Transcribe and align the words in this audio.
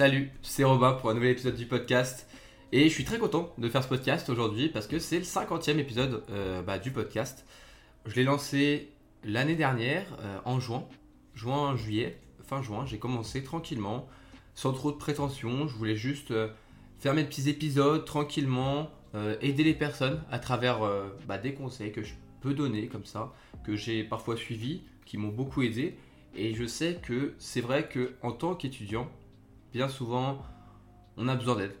Salut, 0.00 0.30
c'est 0.40 0.64
Robin 0.64 0.94
pour 0.94 1.10
un 1.10 1.14
nouvel 1.14 1.32
épisode 1.32 1.56
du 1.56 1.66
podcast. 1.66 2.26
Et 2.72 2.84
je 2.84 2.88
suis 2.88 3.04
très 3.04 3.18
content 3.18 3.52
de 3.58 3.68
faire 3.68 3.82
ce 3.82 3.88
podcast 3.90 4.30
aujourd'hui 4.30 4.70
parce 4.70 4.86
que 4.86 4.98
c'est 4.98 5.18
le 5.18 5.24
50e 5.24 5.76
épisode 5.76 6.24
euh, 6.30 6.62
bah, 6.62 6.78
du 6.78 6.90
podcast. 6.90 7.44
Je 8.06 8.14
l'ai 8.14 8.24
lancé 8.24 8.92
l'année 9.24 9.56
dernière, 9.56 10.06
euh, 10.20 10.38
en 10.46 10.58
juin, 10.58 10.88
juin, 11.34 11.76
juillet, 11.76 12.18
fin 12.42 12.62
juin. 12.62 12.86
J'ai 12.86 12.98
commencé 12.98 13.44
tranquillement, 13.44 14.08
sans 14.54 14.72
trop 14.72 14.90
de 14.90 14.96
prétention. 14.96 15.68
Je 15.68 15.76
voulais 15.76 15.96
juste 15.96 16.30
euh, 16.30 16.48
faire 16.98 17.12
mes 17.12 17.24
petits 17.24 17.50
épisodes 17.50 18.02
tranquillement, 18.06 18.90
aider 19.42 19.64
les 19.64 19.74
personnes 19.74 20.22
à 20.30 20.38
travers 20.38 20.80
bah, 21.28 21.36
des 21.36 21.52
conseils 21.52 21.92
que 21.92 22.02
je 22.02 22.14
peux 22.40 22.54
donner 22.54 22.86
comme 22.86 23.04
ça, 23.04 23.34
que 23.66 23.76
j'ai 23.76 24.02
parfois 24.02 24.38
suivis, 24.38 24.80
qui 25.04 25.18
m'ont 25.18 25.28
beaucoup 25.28 25.60
aidé. 25.60 25.98
Et 26.34 26.54
je 26.54 26.64
sais 26.64 26.98
que 27.02 27.34
c'est 27.38 27.60
vrai 27.60 27.86
que 27.86 28.14
en 28.22 28.32
tant 28.32 28.54
qu'étudiant, 28.54 29.10
bien 29.72 29.88
souvent, 29.88 30.42
on 31.16 31.28
a 31.28 31.36
besoin 31.36 31.56
d'aide. 31.56 31.74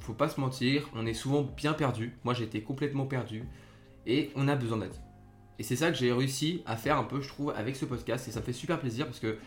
Faut 0.00 0.14
pas 0.14 0.28
se 0.28 0.40
mentir, 0.40 0.88
on 0.94 1.06
est 1.06 1.14
souvent 1.14 1.42
bien 1.42 1.72
perdu. 1.72 2.16
Moi, 2.24 2.34
j'étais 2.34 2.60
complètement 2.60 3.06
perdu 3.06 3.44
et 4.06 4.30
on 4.36 4.48
a 4.48 4.56
besoin 4.56 4.78
d'aide. 4.78 4.94
Et 5.58 5.62
c'est 5.62 5.76
ça 5.76 5.90
que 5.90 5.96
j'ai 5.96 6.12
réussi 6.12 6.62
à 6.66 6.76
faire 6.76 6.98
un 6.98 7.04
peu, 7.04 7.20
je 7.20 7.28
trouve, 7.28 7.52
avec 7.56 7.76
ce 7.76 7.84
podcast. 7.84 8.28
Et 8.28 8.30
ça 8.30 8.40
me 8.40 8.44
fait 8.44 8.52
super 8.52 8.78
plaisir 8.78 9.06
parce 9.06 9.20
que 9.20 9.38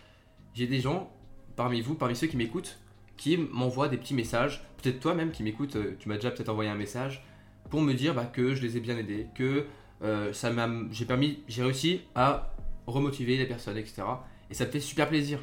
j'ai 0.53 0.67
des 0.67 0.79
gens 0.79 1.11
parmi 1.55 1.81
vous, 1.81 1.95
parmi 1.95 2.15
ceux 2.15 2.27
qui 2.27 2.37
m'écoutent, 2.37 2.79
qui 3.17 3.37
m'envoient 3.37 3.89
des 3.89 3.97
petits 3.97 4.15
messages. 4.15 4.63
Peut-être 4.81 4.99
toi-même 4.99 5.31
qui 5.31 5.43
m'écoutes, 5.43 5.75
euh, 5.75 5.95
tu 5.99 6.09
m'as 6.09 6.15
déjà 6.15 6.31
peut-être 6.31 6.49
envoyé 6.49 6.69
un 6.69 6.75
message 6.75 7.23
pour 7.69 7.81
me 7.81 7.93
dire 7.93 8.15
bah, 8.15 8.25
que 8.25 8.55
je 8.55 8.61
les 8.61 8.77
ai 8.77 8.79
bien 8.79 8.97
aidés, 8.97 9.27
que 9.35 9.65
euh, 10.01 10.33
ça 10.33 10.49
m'a, 10.51 10.67
j'ai 10.91 11.05
permis, 11.05 11.43
j'ai 11.47 11.63
réussi 11.63 12.01
à 12.15 12.55
remotiver 12.87 13.37
les 13.37 13.45
personnes, 13.45 13.77
etc. 13.77 14.03
Et 14.49 14.53
ça 14.53 14.65
me 14.65 14.71
fait 14.71 14.79
super 14.79 15.07
plaisir. 15.07 15.39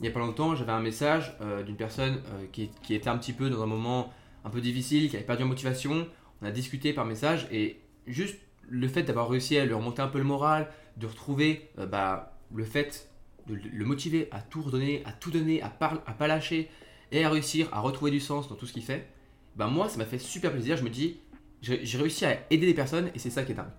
Il 0.00 0.04
n'y 0.04 0.08
a 0.08 0.12
pas 0.12 0.20
longtemps, 0.20 0.54
j'avais 0.54 0.72
un 0.72 0.80
message 0.80 1.36
euh, 1.42 1.62
d'une 1.62 1.76
personne 1.76 2.22
euh, 2.32 2.46
qui, 2.52 2.70
était 2.88 3.10
un 3.10 3.18
petit 3.18 3.34
peu 3.34 3.50
dans 3.50 3.62
un 3.62 3.66
moment 3.66 4.10
un 4.44 4.50
peu 4.50 4.62
difficile, 4.62 5.10
qui 5.10 5.16
avait 5.16 5.26
perdu 5.26 5.42
en 5.42 5.46
motivation. 5.46 6.08
On 6.40 6.46
a 6.46 6.50
discuté 6.50 6.94
par 6.94 7.04
message 7.04 7.46
et 7.52 7.80
juste 8.06 8.38
le 8.66 8.88
fait 8.88 9.02
d'avoir 9.02 9.28
réussi 9.28 9.58
à 9.58 9.66
lui 9.66 9.74
remonter 9.74 10.00
un 10.00 10.08
peu 10.08 10.16
le 10.16 10.24
moral, 10.24 10.70
de 10.96 11.06
retrouver 11.06 11.68
euh, 11.78 11.84
bah, 11.84 12.38
le 12.54 12.64
fait 12.64 13.10
de 13.46 13.54
le 13.54 13.84
motiver 13.84 14.28
à 14.30 14.40
tout 14.40 14.62
redonner, 14.62 15.02
à 15.04 15.12
tout 15.12 15.30
donner, 15.30 15.60
à, 15.60 15.66
à 15.66 16.12
pas 16.14 16.26
lâcher 16.26 16.70
et 17.12 17.22
à 17.22 17.28
réussir 17.28 17.68
à 17.70 17.80
retrouver 17.80 18.10
du 18.10 18.20
sens 18.20 18.48
dans 18.48 18.54
tout 18.54 18.64
ce 18.64 18.72
qu'il 18.72 18.82
fait, 18.82 19.06
bah 19.56 19.66
moi 19.66 19.88
ça 19.90 19.98
m'a 19.98 20.06
fait 20.06 20.18
super 20.18 20.52
plaisir. 20.52 20.78
Je 20.78 20.84
me 20.84 20.88
dis, 20.88 21.20
j'ai 21.60 21.98
réussi 21.98 22.24
à 22.24 22.38
aider 22.50 22.64
des 22.64 22.74
personnes 22.74 23.10
et 23.14 23.18
c'est 23.18 23.30
ça 23.30 23.42
qui 23.42 23.52
est 23.52 23.56
dingue. 23.56 23.72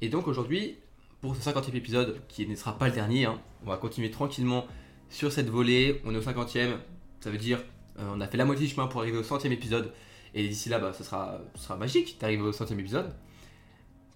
Et 0.00 0.08
donc 0.10 0.28
aujourd'hui, 0.28 0.76
pour 1.20 1.34
ce 1.34 1.40
50e 1.40 1.74
épisode, 1.74 2.20
qui 2.28 2.46
ne 2.46 2.54
sera 2.54 2.78
pas 2.78 2.86
le 2.86 2.94
dernier, 2.94 3.24
hein, 3.24 3.40
on 3.64 3.70
va 3.70 3.78
continuer 3.78 4.10
tranquillement 4.10 4.66
sur 5.10 5.32
cette 5.32 5.48
volée. 5.48 6.00
On 6.04 6.14
est 6.14 6.18
au 6.18 6.22
50e, 6.22 6.76
ça 7.20 7.30
veut 7.30 7.38
dire 7.38 7.60
euh, 7.98 8.12
on 8.14 8.20
a 8.20 8.26
fait 8.26 8.36
la 8.36 8.44
moitié 8.44 8.66
du 8.66 8.72
chemin 8.72 8.86
pour 8.86 9.00
arriver 9.00 9.18
au 9.18 9.22
centième 9.22 9.52
épisode. 9.52 9.92
Et 10.34 10.46
d'ici 10.46 10.68
là, 10.68 10.78
bah, 10.78 10.92
sera 10.92 11.76
magique 11.78 12.18
d'arriver 12.20 12.42
au 12.42 12.52
centième 12.52 12.80
épisode. 12.80 13.14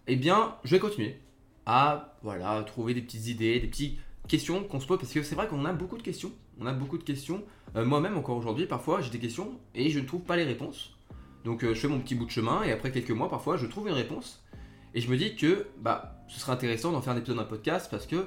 Eh 0.06 0.16
bien, 0.16 0.56
je 0.64 0.70
vais 0.72 0.78
continuer 0.78 1.18
à 1.66 2.16
voilà, 2.22 2.62
trouver 2.64 2.94
des 2.94 3.00
petites 3.00 3.28
idées, 3.28 3.60
des 3.60 3.68
petites 3.68 3.98
questions 4.28 4.64
qu'on 4.64 4.80
se 4.80 4.86
pose. 4.86 4.98
Parce 4.98 5.12
que 5.12 5.22
c'est 5.22 5.34
vrai 5.34 5.48
qu'on 5.48 5.64
a 5.64 5.72
beaucoup 5.72 5.96
de 5.96 6.02
questions. 6.02 6.32
On 6.60 6.66
a 6.66 6.72
beaucoup 6.72 6.98
de 6.98 7.04
questions. 7.04 7.42
Euh, 7.76 7.84
moi-même, 7.84 8.18
encore 8.18 8.36
aujourd'hui, 8.36 8.66
parfois, 8.66 9.00
j'ai 9.00 9.10
des 9.10 9.18
questions 9.18 9.58
et 9.74 9.90
je 9.90 9.98
ne 9.98 10.04
trouve 10.04 10.22
pas 10.22 10.36
les 10.36 10.44
réponses. 10.44 10.96
Donc, 11.44 11.64
euh, 11.64 11.74
je 11.74 11.80
fais 11.80 11.88
mon 11.88 12.00
petit 12.00 12.14
bout 12.14 12.26
de 12.26 12.30
chemin 12.30 12.62
et 12.64 12.72
après 12.72 12.92
quelques 12.92 13.12
mois, 13.12 13.30
parfois, 13.30 13.56
je 13.56 13.66
trouve 13.66 13.88
une 13.88 13.94
réponse. 13.94 14.44
Et 14.94 15.00
je 15.00 15.10
me 15.10 15.16
dis 15.16 15.36
que 15.36 15.68
bah, 15.78 16.22
ce 16.28 16.38
serait 16.40 16.52
intéressant 16.52 16.92
d'en 16.92 17.00
faire 17.00 17.14
un 17.14 17.16
épisode 17.16 17.36
d'un 17.36 17.44
podcast 17.44 17.88
parce 17.90 18.06
que 18.06 18.26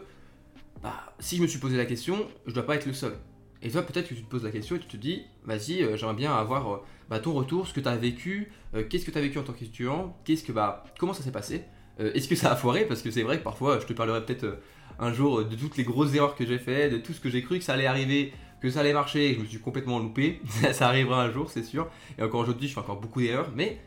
bah, 0.83 1.15
si 1.19 1.37
je 1.37 1.41
me 1.41 1.47
suis 1.47 1.59
posé 1.59 1.77
la 1.77 1.85
question, 1.85 2.27
je 2.45 2.53
dois 2.53 2.65
pas 2.65 2.75
être 2.75 2.85
le 2.85 2.93
seul. 2.93 3.13
Et 3.61 3.71
toi, 3.71 3.81
peut-être 3.81 4.09
que 4.09 4.13
tu 4.13 4.21
te 4.21 4.29
poses 4.29 4.43
la 4.43 4.51
question 4.51 4.75
et 4.75 4.79
tu 4.79 4.87
te 4.87 4.97
dis, 4.97 5.23
vas-y, 5.45 5.81
euh, 5.81 5.95
j'aimerais 5.95 6.15
bien 6.15 6.35
avoir 6.35 6.73
euh, 6.73 6.77
bah, 7.09 7.19
ton 7.19 7.31
retour, 7.31 7.65
ce 7.65 7.73
que 7.73 7.79
tu 7.79 7.87
as 7.87 7.95
vécu, 7.95 8.51
euh, 8.75 8.83
qu'est-ce 8.87 9.05
que 9.05 9.11
tu 9.11 9.17
as 9.17 9.21
vécu 9.21 9.39
en 9.39 9.43
tant 9.43 9.53
qu'étudiant, 9.53 10.17
qu'est-ce 10.25 10.43
que, 10.43 10.51
bah, 10.51 10.83
comment 10.99 11.13
ça 11.13 11.23
s'est 11.23 11.31
passé, 11.31 11.63
est-ce 11.99 12.27
que 12.27 12.35
ça 12.35 12.51
a 12.51 12.55
foiré? 12.55 12.85
Parce 12.85 13.03
que 13.03 13.11
c'est 13.11 13.21
vrai 13.21 13.37
que 13.37 13.43
parfois, 13.43 13.79
je 13.79 13.85
te 13.85 13.93
parlerai 13.93 14.25
peut-être 14.25 14.57
un 14.99 15.13
jour 15.13 15.45
de 15.45 15.55
toutes 15.55 15.77
les 15.77 15.83
grosses 15.83 16.13
erreurs 16.15 16.35
que 16.35 16.43
j'ai 16.43 16.57
fait, 16.57 16.89
de 16.89 16.97
tout 16.97 17.13
ce 17.13 17.19
que 17.19 17.29
j'ai 17.29 17.43
cru 17.43 17.59
que 17.59 17.63
ça 17.63 17.73
allait 17.73 17.85
arriver, 17.85 18.33
que 18.61 18.71
ça 18.71 18.79
allait 18.79 18.93
marcher, 18.93 19.29
et 19.29 19.35
je 19.35 19.39
me 19.39 19.45
suis 19.45 19.59
complètement 19.59 19.99
loupé. 19.99 20.41
ça 20.73 20.87
arrivera 20.87 21.23
un 21.23 21.31
jour, 21.31 21.51
c'est 21.51 21.61
sûr. 21.61 21.87
Et 22.17 22.23
encore 22.23 22.41
aujourd'hui, 22.41 22.67
je 22.67 22.73
fais 22.73 22.79
encore 22.79 22.99
beaucoup 22.99 23.21
d'erreurs, 23.21 23.51
mais 23.55 23.79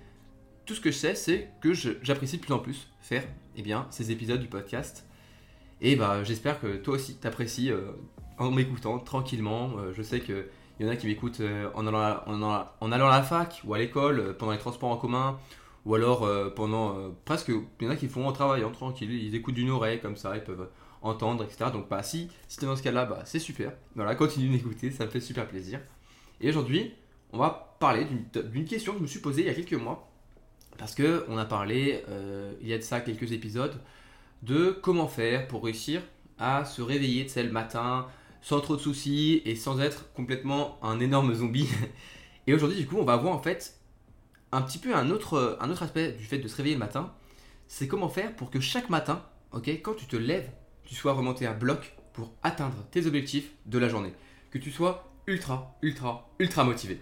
tout 0.66 0.76
ce 0.76 0.80
que 0.80 0.92
je 0.92 0.96
sais, 0.96 1.16
c'est 1.16 1.50
que 1.60 1.74
j'apprécie 1.74 2.36
de 2.36 2.42
plus 2.42 2.54
en 2.54 2.60
plus 2.60 2.88
faire 3.00 3.24
eh 3.56 3.62
bien, 3.62 3.88
ces 3.90 4.12
épisodes 4.12 4.40
du 4.40 4.46
podcast 4.46 5.04
et 5.80 5.96
bah, 5.96 6.24
j'espère 6.24 6.60
que 6.60 6.76
toi 6.76 6.94
aussi 6.94 7.16
t'apprécies 7.16 7.70
euh, 7.70 7.92
en 8.38 8.50
m'écoutant 8.50 8.98
tranquillement. 8.98 9.72
Euh, 9.78 9.92
je 9.94 10.02
sais 10.02 10.20
qu'il 10.20 10.46
y 10.80 10.84
en 10.84 10.88
a 10.88 10.96
qui 10.96 11.06
m'écoutent 11.06 11.40
euh, 11.40 11.68
en, 11.74 11.86
allant 11.86 12.00
à, 12.00 12.76
en, 12.80 12.92
allant 12.92 13.08
à 13.08 13.18
la 13.18 13.22
fac 13.22 13.60
ou 13.64 13.74
à 13.74 13.78
l'école, 13.78 14.36
pendant 14.38 14.52
les 14.52 14.58
transports 14.58 14.90
en 14.90 14.96
commun, 14.96 15.38
ou 15.84 15.94
alors 15.94 16.28
pendant 16.54 17.12
presque. 17.24 17.48
Il 17.80 17.84
y 17.84 17.88
en 17.88 17.90
a 17.90 17.96
qui 17.96 18.08
font 18.08 18.26
en 18.26 18.32
travaillant 18.32 18.70
tranquille, 18.70 19.12
ils 19.12 19.34
écoutent 19.34 19.54
d'une 19.54 19.70
oreille 19.70 20.00
comme 20.00 20.16
ça, 20.16 20.36
ils 20.36 20.42
peuvent 20.42 20.68
entendre, 21.02 21.44
etc. 21.44 21.70
Donc 21.72 21.88
bah, 21.88 22.02
si, 22.02 22.28
si 22.48 22.58
es 22.62 22.66
dans 22.66 22.74
ce 22.74 22.82
cas-là, 22.82 23.04
bah, 23.04 23.22
c'est 23.24 23.38
super. 23.38 23.72
Voilà, 23.94 24.14
continue 24.14 24.48
d'écouter, 24.48 24.90
ça 24.90 25.04
me 25.04 25.10
fait 25.10 25.20
super 25.20 25.46
plaisir. 25.46 25.80
Et 26.40 26.48
aujourd'hui, 26.48 26.92
on 27.32 27.38
va 27.38 27.76
parler 27.78 28.06
d'une 28.32 28.64
question 28.64 28.92
que 28.92 28.98
je 28.98 29.02
me 29.02 29.08
suis 29.08 29.20
posée 29.20 29.42
il 29.42 29.46
y 29.46 29.50
a 29.50 29.54
quelques 29.54 29.80
mois. 29.80 30.10
Parce 30.78 30.94
que 30.94 31.24
on 31.28 31.38
a 31.38 31.44
parlé, 31.44 32.02
il 32.60 32.68
y 32.68 32.72
a 32.72 32.78
de 32.78 32.82
ça 32.82 33.00
quelques 33.00 33.32
épisodes, 33.32 33.80
de 34.42 34.76
comment 34.82 35.08
faire 35.08 35.48
pour 35.48 35.64
réussir 35.64 36.02
à 36.38 36.64
se 36.64 36.82
réveiller 36.82 37.24
de 37.24 37.40
le 37.42 37.50
matin 37.50 38.06
sans 38.42 38.60
trop 38.60 38.76
de 38.76 38.80
soucis 38.80 39.42
et 39.44 39.56
sans 39.56 39.80
être 39.80 40.12
complètement 40.12 40.78
un 40.82 41.00
énorme 41.00 41.34
zombie. 41.34 41.68
Et 42.46 42.54
aujourd'hui, 42.54 42.78
du 42.78 42.86
coup, 42.86 42.96
on 42.96 43.04
va 43.04 43.16
voir 43.16 43.34
en 43.34 43.42
fait 43.42 43.76
un 44.52 44.62
petit 44.62 44.78
peu 44.78 44.94
un 44.94 45.10
autre, 45.10 45.58
aspect 45.82 46.12
du 46.12 46.24
fait 46.24 46.38
de 46.38 46.46
se 46.46 46.56
réveiller 46.56 46.76
le 46.76 46.80
matin. 46.80 47.12
C'est 47.66 47.88
comment 47.88 48.08
faire 48.08 48.34
pour 48.36 48.50
que 48.50 48.60
chaque 48.60 48.88
matin, 48.88 49.24
ok, 49.50 49.68
quand 49.82 49.94
tu 49.94 50.06
te 50.06 50.14
lèves, 50.14 50.48
tu 50.84 50.94
sois 50.94 51.12
remonté 51.12 51.46
à 51.46 51.52
bloc 51.52 51.96
pour 52.12 52.32
atteindre 52.44 52.86
tes 52.92 53.06
objectifs 53.06 53.50
de 53.66 53.78
la 53.78 53.88
journée. 53.88 54.12
Que 54.52 54.58
tu 54.58 54.70
sois 54.70 55.10
ultra, 55.26 55.76
ultra, 55.82 56.30
ultra 56.38 56.62
motivé. 56.62 57.00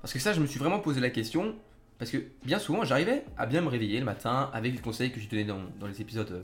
Parce 0.00 0.14
que 0.14 0.18
ça, 0.18 0.32
je 0.32 0.40
me 0.40 0.46
suis 0.46 0.58
vraiment 0.58 0.80
posé 0.80 1.00
la 1.00 1.10
question. 1.10 1.56
Parce 1.98 2.10
que 2.10 2.18
bien 2.44 2.58
souvent, 2.58 2.84
j'arrivais 2.84 3.24
à 3.36 3.46
bien 3.46 3.60
me 3.60 3.68
réveiller 3.68 3.98
le 3.98 4.04
matin 4.04 4.50
avec 4.54 4.72
les 4.72 4.80
conseils 4.80 5.12
que 5.12 5.20
j'ai 5.20 5.28
donnés 5.28 5.44
dans, 5.44 5.60
dans 5.78 5.86
les 5.86 6.00
épisodes 6.00 6.30
euh, 6.30 6.42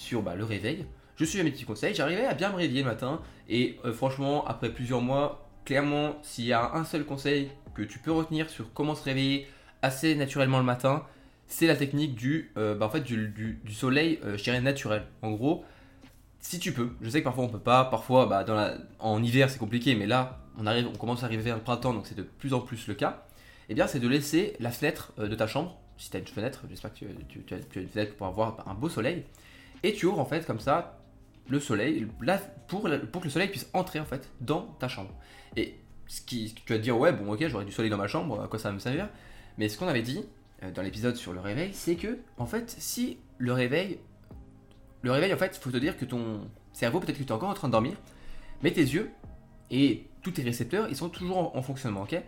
sur 0.00 0.22
bah, 0.22 0.34
le 0.34 0.44
réveil. 0.44 0.86
Je 1.16 1.24
suis 1.24 1.38
à 1.38 1.44
mes 1.44 1.50
petits 1.50 1.64
conseils, 1.64 1.94
j'arrivais 1.94 2.24
à 2.24 2.34
bien 2.34 2.50
me 2.50 2.56
réveiller 2.56 2.82
le 2.82 2.88
matin. 2.88 3.20
Et 3.48 3.78
euh, 3.84 3.92
franchement, 3.92 4.44
après 4.46 4.70
plusieurs 4.70 5.02
mois, 5.02 5.46
clairement, 5.64 6.16
s'il 6.22 6.46
y 6.46 6.52
a 6.52 6.72
un 6.74 6.84
seul 6.84 7.04
conseil 7.04 7.50
que 7.74 7.82
tu 7.82 7.98
peux 7.98 8.10
retenir 8.10 8.48
sur 8.48 8.72
comment 8.72 8.94
se 8.94 9.04
réveiller 9.04 9.46
assez 9.82 10.14
naturellement 10.14 10.58
le 10.58 10.64
matin, 10.64 11.04
c'est 11.46 11.66
la 11.66 11.76
technique 11.76 12.14
du, 12.14 12.50
euh, 12.56 12.74
bah, 12.74 12.86
en 12.86 12.88
fait, 12.88 13.02
du, 13.02 13.60
soleil, 13.70 14.18
euh, 14.24 14.38
je 14.38 14.42
dirais 14.42 14.60
naturel. 14.62 15.02
En 15.20 15.32
gros, 15.32 15.64
si 16.40 16.58
tu 16.58 16.72
peux, 16.72 16.90
je 17.02 17.10
sais 17.10 17.20
que 17.20 17.24
parfois 17.24 17.44
on 17.44 17.48
peut 17.48 17.58
pas, 17.58 17.84
parfois 17.84 18.24
bah, 18.24 18.44
en 18.98 19.22
hiver 19.22 19.50
c'est 19.50 19.58
compliqué, 19.58 19.94
mais 19.94 20.06
là 20.06 20.38
on, 20.56 20.66
arrive, 20.66 20.88
on 20.88 20.96
commence 20.96 21.22
à 21.22 21.26
arriver 21.26 21.42
vers 21.42 21.56
le 21.56 21.62
printemps, 21.62 21.92
donc 21.92 22.06
c'est 22.06 22.16
de 22.16 22.22
plus 22.22 22.54
en 22.54 22.60
plus 22.60 22.86
le 22.88 22.94
cas. 22.94 23.26
Eh 23.68 23.74
bien, 23.74 23.86
c'est 23.86 24.00
de 24.00 24.08
laisser 24.08 24.56
la 24.58 24.70
fenêtre 24.70 25.12
de 25.18 25.34
ta 25.34 25.46
chambre, 25.46 25.78
si 25.98 26.10
tu 26.10 26.16
as 26.16 26.20
une 26.20 26.26
fenêtre, 26.26 26.64
j'espère 26.70 26.92
que 26.94 26.98
tu, 27.28 27.42
tu, 27.44 27.54
as 27.54 27.80
une 27.80 27.88
fenêtre 27.88 28.16
pour 28.16 28.26
avoir 28.26 28.66
un 28.66 28.74
beau 28.74 28.88
soleil, 28.88 29.24
et 29.82 29.92
tu 29.94 30.06
ouvres 30.06 30.20
en 30.20 30.24
fait 30.24 30.46
comme 30.46 30.60
ça 30.60 31.00
le 31.48 31.58
soleil, 31.58 32.06
là, 32.20 32.38
pour, 32.68 32.88
pour 33.12 33.20
que 33.20 33.26
le 33.26 33.30
soleil 33.30 33.48
puisse 33.48 33.68
entrer 33.72 33.98
en 33.98 34.04
fait 34.04 34.30
dans 34.40 34.62
ta 34.78 34.88
chambre. 34.88 35.12
Et 35.56 35.74
ce 36.06 36.20
qui, 36.20 36.54
tu 36.64 36.72
vas 36.72 36.78
te 36.78 36.82
dire, 36.82 36.98
ouais, 36.98 37.12
bon, 37.12 37.32
ok, 37.32 37.46
j'aurais 37.48 37.64
du 37.64 37.72
soleil 37.72 37.90
dans 37.90 37.96
ma 37.96 38.06
chambre, 38.06 38.40
à 38.40 38.48
quoi 38.48 38.58
ça 38.58 38.68
va 38.68 38.74
me 38.74 38.78
servir? 38.78 39.08
Mais 39.58 39.68
ce 39.68 39.78
qu'on 39.78 39.88
avait 39.88 40.02
dit 40.02 40.24
euh, 40.62 40.70
dans 40.70 40.82
l'épisode 40.82 41.16
sur 41.16 41.32
le 41.32 41.40
réveil, 41.40 41.70
c'est 41.72 41.96
que, 41.96 42.18
en 42.38 42.46
fait, 42.46 42.74
si 42.78 43.18
le 43.38 43.52
réveil, 43.52 43.98
le 45.02 45.12
réveil, 45.12 45.32
en 45.32 45.36
fait, 45.36 45.56
faut 45.56 45.70
te 45.70 45.76
dire 45.76 45.96
que 45.96 46.04
ton 46.04 46.48
cerveau, 46.72 47.00
peut-être 47.00 47.18
que 47.18 47.22
tu 47.22 47.28
es 47.28 47.32
encore 47.32 47.50
en 47.50 47.54
train 47.54 47.68
de 47.68 47.72
dormir, 47.72 47.94
mais 48.62 48.72
tes 48.72 48.82
yeux 48.82 49.10
et 49.70 50.08
tous 50.22 50.32
tes 50.32 50.42
récepteurs, 50.42 50.88
ils 50.88 50.96
sont 50.96 51.08
toujours 51.08 51.56
en, 51.56 51.62
fonctionnement, 51.62 52.02
ok? 52.02 52.20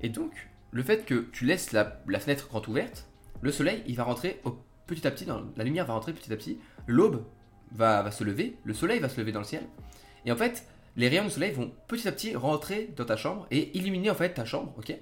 Et 0.00 0.08
donc, 0.08 0.32
le 0.70 0.82
fait 0.82 1.04
que 1.04 1.28
tu 1.32 1.44
laisses 1.44 1.72
la, 1.72 2.00
fenêtre 2.18 2.48
grande 2.48 2.66
ouverte, 2.68 3.06
le 3.42 3.52
soleil, 3.52 3.82
il 3.86 3.96
va 3.96 4.04
rentrer 4.04 4.40
au 4.44 4.58
petit 4.86 5.06
à 5.06 5.10
petit, 5.10 5.26
la 5.56 5.64
lumière 5.64 5.86
va 5.86 5.94
rentrer 5.94 6.12
petit 6.12 6.32
à 6.32 6.36
petit, 6.36 6.58
l'aube 6.86 7.24
va, 7.72 8.10
se 8.10 8.24
lever, 8.24 8.56
le 8.64 8.74
soleil 8.74 9.00
va 9.00 9.08
se 9.08 9.20
lever 9.20 9.32
dans 9.32 9.40
le 9.40 9.46
ciel, 9.46 9.64
et 10.24 10.32
en 10.32 10.36
fait, 10.36 10.66
les 10.96 11.08
rayons 11.08 11.24
du 11.24 11.30
soleil 11.30 11.52
vont 11.52 11.72
petit 11.88 12.08
à 12.08 12.12
petit 12.12 12.34
rentrer 12.34 12.92
dans 12.96 13.04
ta 13.04 13.16
chambre 13.16 13.46
et 13.50 13.76
illuminer 13.76 14.10
en 14.10 14.14
fait 14.14 14.34
ta 14.34 14.44
chambre, 14.44 14.72
ok? 14.78 14.96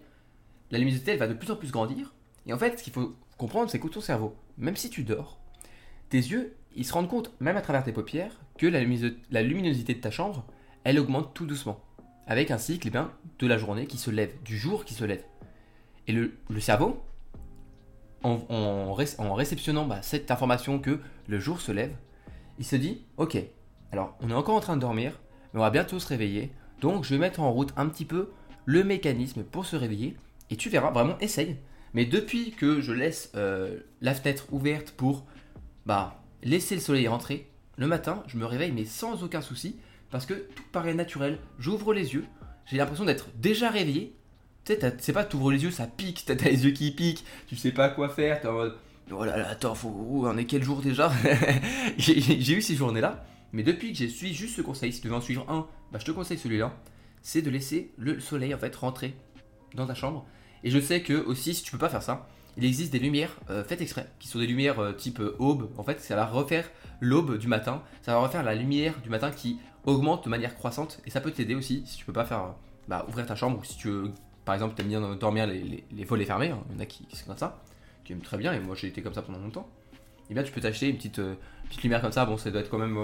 La 0.71 0.79
luminosité, 0.79 1.17
va 1.17 1.29
de 1.29 1.35
plus 1.35 1.51
en 1.51 1.57
plus 1.57 1.71
grandir, 1.71 2.15
et 2.47 2.53
en 2.53 2.59
fait, 2.59 2.79
ce 2.79 2.85
qu'il 2.85 2.93
faut 2.93 3.17
comprendre, 3.39 3.71
c'est 3.71 3.79
que 3.79 3.89
ton 3.89 4.01
cerveau, 4.01 4.35
même 4.59 4.77
si 4.77 4.91
tu 4.91 5.05
dors, 5.05 5.39
tes 6.09 6.19
yeux, 6.19 6.57
ils 6.75 6.85
se 6.85 6.93
rendent 6.93 7.09
compte, 7.09 7.33
même 7.41 7.57
à 7.57 7.61
travers 7.61 7.85
tes 7.85 7.93
paupières, 7.93 8.41
que 8.59 8.67
la, 8.67 9.43
luminosité 9.43 9.95
de 9.95 10.01
ta 10.01 10.11
chambre, 10.11 10.45
elle 10.85 10.99
augmente 10.99 11.35
tout 11.35 11.47
doucement, 11.47 11.81
avec 12.27 12.51
un 12.51 12.59
cycle 12.59 12.89
eh 12.89 12.99
de 13.39 13.47
la 13.47 13.59
journée 13.59 13.87
qui 13.87 13.99
se 13.99 14.11
lève, 14.11 14.33
du 14.43 14.59
jour 14.59 14.85
qui 14.85 14.95
se 14.95 15.05
lève. 15.05 15.25
Et 16.07 16.13
le 16.13 16.61
cerveau, 16.61 17.03
en, 18.25 18.93
réceptionnant 18.95 19.87
bah, 19.87 20.03
cette 20.03 20.31
information 20.31 20.79
que 20.79 21.01
le 21.29 21.39
jour 21.39 21.61
se 21.61 21.73
lève, 21.73 21.95
il 22.59 22.65
se 22.65 22.77
dit 22.77 23.05
Ok, 23.17 23.37
alors 23.93 24.17
on 24.21 24.31
est 24.31 24.35
encore 24.35 24.57
en 24.57 24.61
train 24.61 24.77
de 24.77 24.81
dormir, 24.81 25.21
mais 25.53 25.61
on 25.61 25.63
va 25.63 25.71
bientôt 25.71 25.99
se 25.99 26.09
réveiller, 26.09 26.53
donc 26.81 27.05
je 27.05 27.11
vais 27.11 27.21
mettre 27.21 27.41
en 27.41 27.53
route 27.53 27.73
un 27.77 27.87
petit 27.87 28.05
peu 28.05 28.31
le 28.65 28.83
mécanisme 28.85 29.45
pour 29.45 29.67
se 29.67 29.77
réveiller. 29.77 30.17
Et 30.51 30.57
tu 30.57 30.69
verras, 30.69 30.91
vraiment, 30.91 31.19
essaye. 31.21 31.57
Mais 31.95 32.05
depuis 32.05 32.51
que 32.51 32.81
je 32.81 32.93
laisse 32.93 33.31
euh, 33.35 33.79
la 34.01 34.15
fenêtre 34.15 34.47
ouverte 34.53 34.91
pour 34.91 35.25
bah, 35.87 36.23
laisser 36.43 36.75
le 36.75 36.81
soleil 36.81 37.09
rentrer, 37.09 37.51
le 37.77 37.87
matin, 37.87 38.23
je 38.27 38.37
me 38.37 38.47
réveille, 38.47 38.73
mais 38.73 38.85
sans 38.85 39.23
aucun 39.23 39.41
souci, 39.41 39.77
parce 40.11 40.27
que 40.27 40.35
tout 40.35 40.63
paraît 40.73 40.95
naturel. 40.95 41.39
J'ouvre 41.59 41.93
les 41.93 42.15
yeux, 42.15 42.25
j'ai 42.67 42.77
l'impression 42.77 43.05
d'être 43.05 43.29
déjà 43.37 43.71
réveillé. 43.71 44.17
Tu 44.65 44.75
sais, 44.99 45.13
pas, 45.13 45.29
ouvres 45.35 45.53
les 45.53 45.63
yeux, 45.63 45.71
ça 45.71 45.87
pique, 45.87 46.25
t'as 46.25 46.35
les 46.35 46.65
yeux 46.65 46.71
qui 46.71 46.91
piquent, 46.91 47.25
tu 47.47 47.55
sais 47.55 47.73
pas 47.73 47.91
quoi 47.91 48.09
faire, 48.09 48.41
t'es 48.41 48.49
en 48.49 48.55
mode, 48.55 48.77
oh 49.11 49.25
là 49.25 49.37
là, 49.37 49.49
attends, 49.51 49.75
faut, 49.75 50.23
on 50.25 50.39
est 50.39 50.47
quel 50.47 50.65
jour 50.65 50.81
déjà 50.81 51.13
J'ai 51.99 52.53
eu 52.53 52.63
ces 52.63 52.75
journées-là, 52.75 53.27
mais 53.53 53.63
depuis 53.63 53.93
que 53.93 53.99
j'ai 53.99 54.09
suivi 54.09 54.33
juste 54.33 54.57
ce 54.57 54.63
conseil, 54.63 54.93
si 54.93 55.03
tu 55.03 55.09
veux 55.09 55.15
en 55.15 55.21
suivre 55.21 55.45
un, 55.51 55.67
bah, 55.93 55.99
je 55.99 56.07
te 56.07 56.13
conseille 56.13 56.39
celui-là, 56.39 56.75
c'est 57.21 57.43
de 57.43 57.51
laisser 57.51 57.93
le 57.99 58.21
soleil 58.21 58.55
en 58.55 58.59
fait 58.59 58.75
rentrer 58.75 59.15
dans 59.75 59.87
ta 59.87 59.95
chambre. 59.95 60.27
Et 60.63 60.71
je 60.71 60.79
sais 60.79 61.03
que 61.03 61.13
aussi, 61.13 61.55
si 61.55 61.63
tu 61.63 61.71
peux 61.71 61.79
pas 61.79 61.91
faire 61.91 62.03
ça, 62.03 62.27
il 62.57 62.65
existe 62.65 62.93
des 62.93 62.99
lumières 62.99 63.37
euh, 63.51 63.65
faites 63.65 63.81
exprès, 63.81 64.07
qui 64.19 64.29
sont 64.29 64.39
des 64.39 64.47
lumières 64.47 64.79
euh, 64.79 64.93
type 64.93 65.21
euh, 65.21 65.37
aube. 65.39 65.69
En 65.77 65.83
fait, 65.83 66.01
ça 66.01 66.17
va 66.17 66.25
refaire 66.27 66.71
l'aube 67.01 67.37
du 67.37 67.49
matin, 67.49 67.83
ça 68.03 68.13
va 68.13 68.21
refaire 68.21 68.43
la 68.43 68.55
lumière 68.55 68.95
du 69.03 69.11
matin 69.11 69.31
qui 69.31 69.59
augmente 69.85 70.25
de 70.25 70.31
manière 70.31 70.55
croissante. 70.55 71.01
Et 71.05 71.11
ça 71.11 71.21
peut 71.21 71.33
t'aider 71.33 71.55
aussi 71.55 71.83
si 71.87 71.97
tu 71.99 72.05
peux 72.05 72.13
pas 72.13 72.25
faire 72.25 72.55
bah, 72.89 73.05
ouvrir 73.09 73.27
ta 73.27 73.35
chambre 73.35 73.59
ou 73.59 73.65
si 73.65 73.77
tu 73.77 73.89
veux, 73.89 74.13
par 74.45 74.55
exemple, 74.55 74.81
aimes 74.81 74.89
bien 74.89 75.17
dormir 75.17 75.47
les, 75.47 76.05
volets 76.05 76.25
fermés. 76.25 76.51
Hein. 76.51 76.63
Il 76.71 76.77
y 76.77 76.79
en 76.79 76.81
a 76.81 76.87
qui, 76.87 77.07
sont 77.13 77.27
comme 77.27 77.37
ça, 77.37 77.63
qui 78.05 78.13
aiment 78.13 78.21
très 78.21 78.39
bien. 78.39 78.53
Et 78.53 78.61
moi, 78.61 78.75
j'ai 78.75 78.89
été 78.89 79.03
comme 79.03 79.15
ça 79.15 79.23
pendant 79.23 79.39
longtemps. 79.39 79.69
Et 80.31 80.35
bien, 80.35 80.43
tu 80.43 80.53
peux 80.53 80.61
t'acheter 80.61 80.89
une 80.89 80.97
petite, 80.97 81.21
petite 81.69 81.83
lumière 81.83 82.01
comme 82.01 82.13
ça. 82.13 82.25
Bon, 82.25 82.37
ça 82.37 82.51
doit 82.51 82.61
être 82.61 82.71
quand 82.71 82.79
même. 82.79 82.99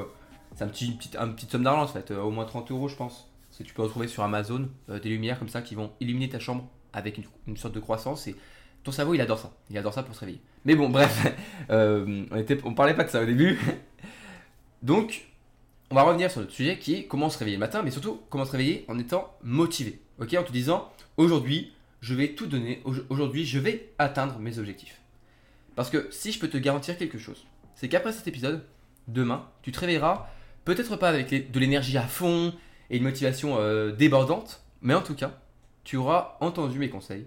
c'est 0.55 0.65
un 0.65 0.69
petit, 0.69 0.93
petite, 0.93 1.17
un 1.17 1.29
petite 1.29 1.51
somme 1.51 1.65
d'argent, 1.65 1.87
ça 1.87 1.95
va 1.95 2.01
être 2.01 2.17
au 2.17 2.31
moins 2.31 2.45
30 2.45 2.71
euros, 2.71 2.89
je 2.89 2.97
pense. 2.97 3.29
Parce 3.49 3.59
que 3.59 3.63
tu 3.65 3.75
peux 3.75 3.83
retrouver 3.83 4.09
sur 4.09 4.23
Amazon 4.23 4.69
des 4.89 5.09
lumières 5.09 5.39
comme 5.39 5.49
ça 5.49 5.61
qui 5.61 5.75
vont 5.75 5.93
illuminer 6.01 6.29
ta 6.29 6.39
chambre 6.39 6.69
avec 6.93 7.19
une, 7.19 7.25
une 7.47 7.57
sorte 7.57 7.75
de 7.75 7.81
croissance. 7.81 8.27
Et 8.27 8.37
ton 8.83 8.93
cerveau, 8.93 9.15
il 9.15 9.21
adore 9.21 9.39
ça. 9.39 9.53
Il 9.71 9.79
adore 9.79 9.93
ça 9.93 10.03
pour 10.03 10.15
se 10.15 10.21
réveiller. 10.21 10.41
Mais 10.65 10.75
bon, 10.75 10.89
bref, 10.89 11.27
euh, 11.71 12.25
on, 12.31 12.37
était, 12.37 12.59
on 12.65 12.75
parlait 12.75 12.95
pas 12.95 13.05
de 13.05 13.11
ça 13.11 13.23
au 13.23 13.27
début. 13.27 13.59
Donc, 14.83 15.27
on 15.91 15.95
va 15.95 16.03
revenir 16.03 16.31
sur 16.31 16.41
notre 16.41 16.53
sujet 16.53 16.79
qui 16.79 16.95
est 16.95 17.05
comment 17.05 17.29
se 17.29 17.39
réveiller 17.39 17.57
le 17.57 17.61
matin, 17.61 17.83
mais 17.83 17.91
surtout 17.91 18.21
comment 18.31 18.45
se 18.45 18.53
réveiller 18.53 18.85
en 18.89 18.99
étant 18.99 19.35
motivé. 19.43 20.01
Ok, 20.21 20.35
en 20.35 20.43
te 20.43 20.53
disant 20.53 20.93
aujourd'hui, 21.17 21.73
je 22.03 22.15
vais 22.15 22.35
tout 22.35 22.47
donner. 22.47 22.83
Aujourd'hui, 23.09 23.47
je 23.47 23.59
vais 23.59 23.91
atteindre 23.99 24.39
mes 24.39 24.59
objectifs. 24.59 25.01
Parce 25.77 25.89
que 25.89 26.09
si 26.11 26.31
je 26.31 26.39
peux 26.39 26.49
te 26.49 26.59
garantir 26.59 26.99
quelque 26.99 27.19
chose, 27.19 27.47
c'est 27.75 27.89
qu'après 27.89 28.13
cet 28.13 28.29
épisode, 28.29 28.63
demain, 29.09 29.49
tu 29.63 29.73
te 29.73 29.81
réveilleras 29.81 30.29
peut-être 30.67 30.97
pas 30.97 31.09
avec 31.09 31.51
de 31.51 31.59
l'énergie 31.59 31.97
à 31.97 32.03
fond 32.03 32.53
et 32.91 32.99
une 32.99 33.03
motivation 33.03 33.57
euh, 33.59 33.93
débordante, 33.93 34.63
mais 34.83 34.93
en 34.93 35.01
tout 35.01 35.15
cas, 35.15 35.41
tu 35.85 35.97
auras 35.97 36.37
entendu 36.41 36.79
mes 36.79 36.91
conseils 36.91 37.27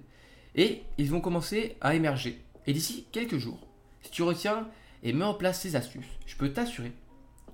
et 0.53 0.83
ils 0.99 1.09
vont 1.09 1.19
commencer 1.19 1.77
à 1.81 1.95
émerger. 1.95 2.43
Et 2.67 2.73
d'ici 2.73 3.07
quelques 3.11 3.39
jours, 3.39 3.65
si 4.03 4.11
tu 4.11 4.21
retiens 4.21 4.67
et 5.01 5.13
mets 5.13 5.25
en 5.25 5.33
place 5.33 5.61
ces 5.61 5.75
astuces, 5.75 6.05
je 6.27 6.35
peux 6.35 6.53
t'assurer 6.53 6.91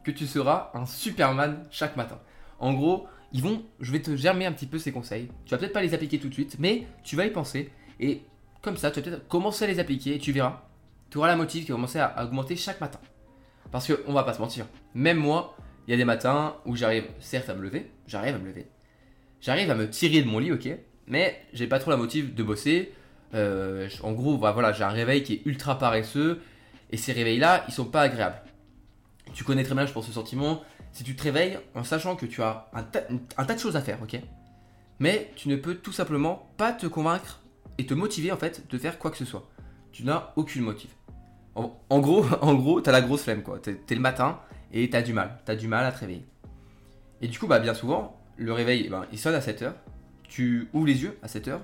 que 0.03 0.11
tu 0.11 0.27
seras 0.27 0.71
un 0.73 0.85
Superman 0.85 1.65
chaque 1.71 1.95
matin. 1.95 2.19
En 2.59 2.73
gros, 2.73 3.07
ils 3.33 3.41
vont, 3.41 3.63
je 3.79 3.91
vais 3.91 4.01
te 4.01 4.15
germer 4.15 4.45
un 4.45 4.51
petit 4.51 4.65
peu 4.65 4.79
ces 4.79 4.91
conseils. 4.91 5.29
Tu 5.45 5.51
vas 5.51 5.57
peut-être 5.57 5.73
pas 5.73 5.81
les 5.81 5.93
appliquer 5.93 6.19
tout 6.19 6.29
de 6.29 6.33
suite, 6.33 6.57
mais 6.59 6.87
tu 7.03 7.15
vas 7.15 7.25
y 7.25 7.31
penser. 7.31 7.71
Et 7.99 8.21
comme 8.61 8.77
ça, 8.77 8.91
tu 8.91 8.99
vas 8.99 9.09
peut-être 9.09 9.27
commencer 9.27 9.65
à 9.65 9.67
les 9.67 9.79
appliquer 9.79 10.15
et 10.15 10.19
tu 10.19 10.31
verras. 10.31 10.63
Tu 11.09 11.17
auras 11.17 11.27
la 11.27 11.35
motive 11.35 11.63
qui 11.63 11.71
va 11.71 11.75
commencer 11.75 11.99
à 11.99 12.23
augmenter 12.23 12.55
chaque 12.55 12.81
matin. 12.81 12.99
Parce 13.71 13.91
qu'on 13.91 14.13
va 14.13 14.23
pas 14.23 14.33
se 14.33 14.39
mentir. 14.39 14.65
Même 14.93 15.17
moi, 15.17 15.55
il 15.87 15.91
y 15.91 15.93
a 15.93 15.97
des 15.97 16.05
matins 16.05 16.55
où 16.65 16.75
j'arrive 16.75 17.05
certes 17.19 17.49
à 17.49 17.55
me 17.55 17.61
lever, 17.61 17.91
j'arrive 18.07 18.35
à 18.35 18.39
me 18.39 18.47
lever. 18.47 18.67
J'arrive 19.41 19.69
à 19.71 19.75
me 19.75 19.89
tirer 19.89 20.21
de 20.21 20.27
mon 20.27 20.39
lit, 20.39 20.51
ok 20.51 20.69
mais 21.09 21.41
j'ai 21.53 21.67
pas 21.67 21.79
trop 21.79 21.91
la 21.91 21.97
motive 21.97 22.33
de 22.33 22.43
bosser. 22.43 22.93
Euh, 23.33 23.89
en 24.03 24.13
gros, 24.13 24.37
bah, 24.37 24.51
voilà, 24.51 24.71
j'ai 24.71 24.83
un 24.83 24.89
réveil 24.89 25.23
qui 25.23 25.33
est 25.33 25.41
ultra 25.45 25.77
paresseux 25.77 26.39
et 26.91 26.97
ces 26.97 27.11
réveils-là, 27.11 27.65
ils 27.67 27.73
sont 27.73 27.85
pas 27.85 28.01
agréables. 28.01 28.41
Tu 29.33 29.43
connais 29.43 29.63
très 29.63 29.75
bien, 29.75 29.85
je 29.85 29.91
pense, 29.91 30.05
ce 30.05 30.13
sentiment. 30.13 30.63
Si 30.91 31.03
tu 31.03 31.15
te 31.15 31.23
réveilles 31.23 31.59
en 31.75 31.83
sachant 31.83 32.15
que 32.15 32.25
tu 32.25 32.41
as 32.41 32.69
un, 32.73 32.83
tas 32.83 33.53
de 33.53 33.59
choses 33.59 33.75
à 33.75 33.81
faire, 33.81 34.01
ok? 34.01 34.19
Mais 34.99 35.31
tu 35.35 35.49
ne 35.49 35.55
peux 35.55 35.75
tout 35.75 35.91
simplement 35.91 36.51
pas 36.57 36.73
te 36.73 36.87
convaincre 36.87 37.41
et 37.77 37.85
te 37.85 37.93
motiver 37.93 38.31
en 38.31 38.37
fait 38.37 38.69
de 38.69 38.77
faire 38.77 38.99
quoi 38.99 39.11
que 39.11 39.17
ce 39.17 39.25
soit. 39.25 39.49
Tu 39.91 40.03
n'as 40.03 40.33
aucune 40.35 40.63
motive. 40.63 40.91
En, 41.55 41.99
gros, 41.99 42.25
en 42.41 42.53
gros, 42.55 42.81
t'as 42.81 42.91
la 42.91 43.01
grosse 43.01 43.23
flemme 43.23 43.43
quoi. 43.43 43.59
T'es 43.59 43.79
es 43.89 43.95
le 43.95 44.01
matin 44.01 44.39
et 44.73 44.89
t'as 44.89 45.01
du 45.01 45.13
mal. 45.13 45.39
T'as 45.45 45.55
du 45.55 45.67
mal 45.67 45.85
à 45.85 45.91
te 45.91 45.99
réveiller. 45.99 46.25
Et 47.21 47.27
du 47.27 47.39
coup, 47.39 47.47
bah 47.47 47.59
bien 47.59 47.73
souvent, 47.73 48.19
le 48.37 48.53
réveil, 48.53 48.83
eh 48.85 48.89
ben, 48.89 49.05
il 49.11 49.19
sonne 49.19 49.35
à 49.35 49.39
7h 49.39 49.73
tu 50.29 50.69
ouvres 50.73 50.85
les 50.85 51.03
yeux 51.03 51.17
à 51.21 51.27
7 51.27 51.47
heure, 51.49 51.61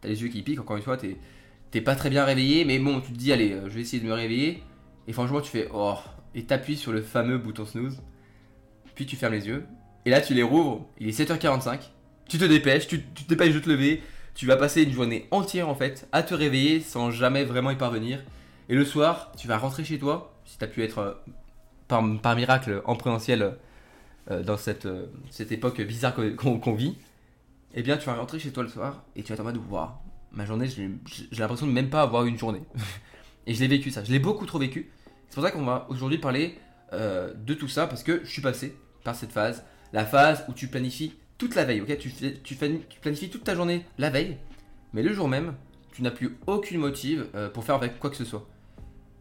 t'as 0.00 0.08
les 0.08 0.22
yeux 0.22 0.28
qui 0.28 0.42
piquent, 0.42 0.60
encore 0.60 0.76
une 0.76 0.82
fois, 0.82 0.96
t'es 0.96 1.80
pas 1.80 1.96
très 1.96 2.10
bien 2.10 2.24
réveillé, 2.24 2.64
mais 2.64 2.78
bon, 2.78 3.00
tu 3.00 3.12
te 3.12 3.18
dis, 3.18 3.32
allez, 3.32 3.58
je 3.64 3.70
vais 3.70 3.80
essayer 3.80 4.00
de 4.00 4.06
me 4.06 4.12
réveiller. 4.12 4.62
Et 5.08 5.12
franchement, 5.12 5.40
tu 5.40 5.50
fais, 5.50 5.68
oh, 5.74 5.96
et 6.34 6.44
t'appuies 6.44 6.76
sur 6.76 6.92
le 6.92 7.02
fameux 7.02 7.38
bouton 7.38 7.64
snooze. 7.64 8.00
Tu 9.06 9.16
fermes 9.16 9.34
les 9.34 9.46
yeux. 9.46 9.66
Et 10.04 10.10
là, 10.10 10.20
tu 10.20 10.34
les 10.34 10.42
rouvres, 10.42 10.86
il 10.98 11.08
est 11.08 11.18
7h45. 11.18 11.80
Tu 12.28 12.38
te 12.38 12.44
dépêches, 12.44 12.86
tu, 12.86 13.02
te 13.02 13.28
dépêches 13.28 13.54
de 13.54 13.60
te 13.60 13.68
lever. 13.68 14.02
Tu 14.34 14.46
vas 14.46 14.56
passer 14.56 14.82
une 14.82 14.92
journée 14.92 15.28
entière, 15.30 15.68
en 15.68 15.74
fait, 15.74 16.08
à 16.12 16.22
te 16.22 16.34
réveiller 16.34 16.80
sans 16.80 17.10
jamais 17.10 17.44
vraiment 17.44 17.70
y 17.70 17.76
parvenir. 17.76 18.20
Et 18.68 18.74
le 18.74 18.84
soir, 18.84 19.32
tu 19.36 19.46
vas 19.46 19.58
rentrer 19.58 19.84
chez 19.84 19.98
toi, 19.98 20.34
si 20.44 20.58
t'as 20.58 20.66
pu 20.66 20.82
être 20.82 20.98
euh, 20.98 21.12
par, 21.88 22.02
miracle 22.36 22.82
en 22.84 22.96
présentiel 22.96 23.56
euh, 24.30 24.42
dans 24.42 24.56
cette, 24.56 24.86
euh, 24.86 25.06
cette 25.30 25.52
époque 25.52 25.80
bizarre 25.82 26.14
qu'on 26.14 26.74
vit 26.74 26.96
eh 27.74 27.82
bien 27.82 27.96
tu 27.96 28.04
vas 28.04 28.14
rentrer 28.14 28.38
chez 28.38 28.50
toi 28.50 28.62
le 28.62 28.68
soir 28.68 29.02
et 29.16 29.22
tu 29.22 29.28
vas 29.28 29.34
être 29.34 29.40
en 29.40 29.44
mode 29.44 29.58
waouh, 29.70 29.88
ma 30.30 30.44
journée, 30.44 30.68
j'ai 30.68 30.90
l'impression 31.38 31.66
de 31.66 31.72
même 31.72 31.88
pas 31.88 32.02
avoir 32.02 32.26
une 32.26 32.38
journée. 32.38 32.60
et 33.46 33.54
je 33.54 33.60
l'ai 33.60 33.66
vécu 33.66 33.90
ça, 33.90 34.04
je 34.04 34.12
l'ai 34.12 34.18
beaucoup 34.18 34.44
trop 34.44 34.58
vécu. 34.58 34.90
C'est 35.28 35.34
pour 35.36 35.42
ça 35.42 35.50
qu'on 35.50 35.64
va 35.64 35.86
aujourd'hui 35.88 36.18
parler 36.18 36.58
de 36.92 37.54
tout 37.54 37.68
ça 37.68 37.86
parce 37.86 38.02
que 38.02 38.20
je 38.24 38.30
suis 38.30 38.42
passé 38.42 38.76
par 39.04 39.14
cette 39.14 39.32
phase, 39.32 39.64
la 39.92 40.04
phase 40.04 40.44
où 40.48 40.52
tu 40.52 40.68
planifies 40.68 41.14
toute 41.38 41.54
la 41.54 41.64
veille, 41.64 41.80
ok? 41.80 41.98
Tu, 41.98 42.12
tu, 42.42 42.54
planifies 42.54 43.30
toute 43.30 43.44
ta 43.44 43.54
journée 43.54 43.84
la 43.98 44.10
veille, 44.10 44.36
mais 44.92 45.02
le 45.02 45.12
jour 45.12 45.28
même, 45.28 45.54
tu 45.92 46.02
n'as 46.02 46.10
plus 46.10 46.38
aucune 46.46 46.78
motive 46.78 47.26
euh, 47.34 47.48
pour 47.48 47.64
faire 47.64 47.74
avec 47.74 47.98
quoi 47.98 48.10
que 48.10 48.16
ce 48.16 48.24
soit. 48.24 48.46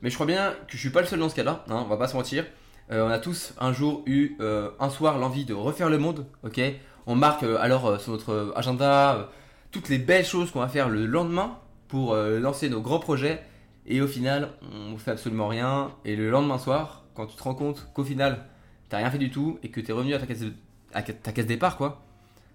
Mais 0.02 0.10
je 0.10 0.16
crois 0.16 0.28
bien 0.28 0.54
que 0.68 0.74
je 0.74 0.78
suis 0.78 0.90
pas 0.90 1.02
le 1.02 1.08
seul 1.08 1.20
dans 1.20 1.30
ce 1.30 1.36
cas-là, 1.36 1.66
hein, 1.70 1.84
on 1.86 1.90
va 1.90 1.98
pas 1.98 2.08
se 2.08 2.16
mentir. 2.16 2.46
Euh, 2.92 3.06
on 3.06 3.10
a 3.10 3.20
tous 3.20 3.54
un 3.60 3.72
jour 3.72 4.04
eu 4.06 4.38
un 4.40 4.90
soir 4.90 5.18
l'envie 5.18 5.46
de 5.46 5.54
refaire 5.54 5.90
le 5.90 5.98
monde, 5.98 6.26
ok? 6.44 6.60
On 7.08 7.16
marque 7.16 7.44
euh, 7.44 7.58
alors 7.60 7.88
euh, 7.88 7.98
sur 7.98 8.12
notre 8.12 8.54
agenda 8.56 9.16
euh, 9.16 9.24
toutes 9.72 9.90
les 9.90 9.98
belles 9.98 10.26
choses 10.26 10.52
qu'on 10.52 10.60
va 10.60 10.68
faire 10.68 10.90
le 10.90 11.06
lendemain 11.06 11.58
pour 11.88 12.16
lancer 12.16 12.70
nos 12.70 12.80
grands 12.80 13.00
projets. 13.00 13.44
Et 13.86 14.00
au 14.00 14.08
final, 14.08 14.52
on 14.62 14.98
fait 14.98 15.12
absolument 15.12 15.50
rien. 15.50 15.92
Et 16.06 16.16
le 16.16 16.30
lendemain 16.30 16.58
soir, 16.58 17.04
quand 17.16 17.26
tu 17.26 17.36
te 17.36 17.44
rends 17.44 17.54
compte 17.54 17.90
qu'au 17.94 18.06
final, 18.06 18.46
t'as 18.92 18.98
rien 18.98 19.10
fait 19.10 19.18
du 19.18 19.30
tout 19.30 19.58
et 19.64 19.70
que 19.70 19.80
t'es 19.80 19.94
revenu 19.94 20.14
à 20.14 20.20
ta 20.20 20.28
case, 20.28 20.46
à 20.94 21.02
ta 21.02 21.32
départ, 21.32 21.78
quoi, 21.78 22.04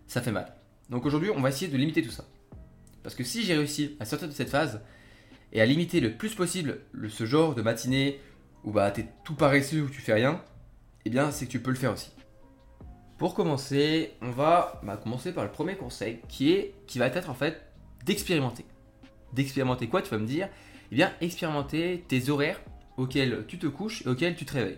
ça 0.06 0.20
fait 0.20 0.30
mal. 0.30 0.54
Donc 0.90 1.06
aujourd'hui, 1.06 1.30
on 1.34 1.40
va 1.40 1.48
essayer 1.48 1.70
de 1.70 1.76
limiter 1.78 2.02
tout 2.02 2.10
ça. 2.10 2.26
Parce 3.02 3.14
que 3.14 3.24
si 3.24 3.42
j'ai 3.42 3.54
réussi 3.54 3.96
à 4.00 4.04
sortir 4.04 4.28
de 4.28 4.34
cette 4.34 4.50
phase 4.50 4.82
et 5.54 5.62
à 5.62 5.66
limiter 5.66 5.98
le 5.98 6.12
plus 6.12 6.34
possible 6.34 6.80
ce 7.08 7.24
genre 7.24 7.54
de 7.54 7.62
matinée 7.62 8.20
où 8.64 8.70
bah 8.70 8.90
t'es 8.90 9.06
tout 9.24 9.34
paresseux 9.34 9.80
ou 9.80 9.88
tu 9.88 10.02
fais 10.02 10.12
rien, 10.12 10.42
eh 11.06 11.10
bien 11.10 11.30
c'est 11.30 11.46
que 11.46 11.50
tu 11.50 11.60
peux 11.60 11.70
le 11.70 11.76
faire 11.76 11.94
aussi. 11.94 12.10
Pour 13.16 13.34
commencer, 13.34 14.12
on 14.20 14.30
va 14.30 14.82
bah, 14.84 14.98
commencer 14.98 15.32
par 15.32 15.42
le 15.42 15.50
premier 15.50 15.76
conseil 15.76 16.18
qui 16.28 16.52
est 16.52 16.74
qui 16.86 16.98
va 16.98 17.06
être 17.06 17.30
en 17.30 17.34
fait 17.34 17.62
d'expérimenter. 18.04 18.66
D'expérimenter 19.32 19.88
quoi 19.88 20.02
Tu 20.02 20.10
vas 20.10 20.18
me 20.18 20.26
dire? 20.26 20.50
Eh 20.92 20.96
bien, 20.96 21.12
expérimenter 21.22 22.04
tes 22.06 22.28
horaires 22.28 22.60
auxquels 22.98 23.46
tu 23.48 23.58
te 23.58 23.66
couches 23.66 24.02
et 24.04 24.08
auxquels 24.08 24.36
tu 24.36 24.44
te 24.44 24.52
réveilles. 24.52 24.76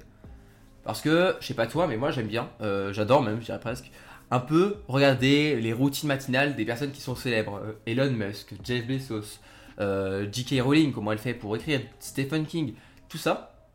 Parce 0.89 1.03
que, 1.03 1.37
je 1.39 1.47
sais 1.47 1.53
pas 1.53 1.67
toi, 1.67 1.87
mais 1.87 1.99
moi 1.99 2.11
j'aime 2.11 2.29
bien, 2.29 2.49
euh, 2.63 2.95
j'adore 2.95 3.21
même, 3.21 3.41
je 3.41 3.45
dirais 3.45 3.61
presque, 3.61 3.91
un 4.31 4.41
peu 4.41 4.77
regarder 4.89 5.61
les 5.61 5.75
routines 5.75 6.09
matinales 6.09 6.57
des 6.57 6.65
personnes 6.65 6.93
qui 6.93 7.03
sont 7.03 7.15
célèbres. 7.15 7.61
Euh, 7.63 7.73
Elon 7.85 8.11
Musk, 8.11 8.55
Jeff 8.65 8.87
Bezos, 8.87 9.39
euh, 9.81 10.27
J.K. 10.33 10.63
Rowling, 10.63 10.93
comment 10.93 11.13
elle 11.13 11.19
fait 11.19 11.35
pour 11.35 11.55
écrire, 11.55 11.83
Stephen 12.01 12.47
King, 12.47 12.73
tout 13.11 13.19
ça. 13.19 13.69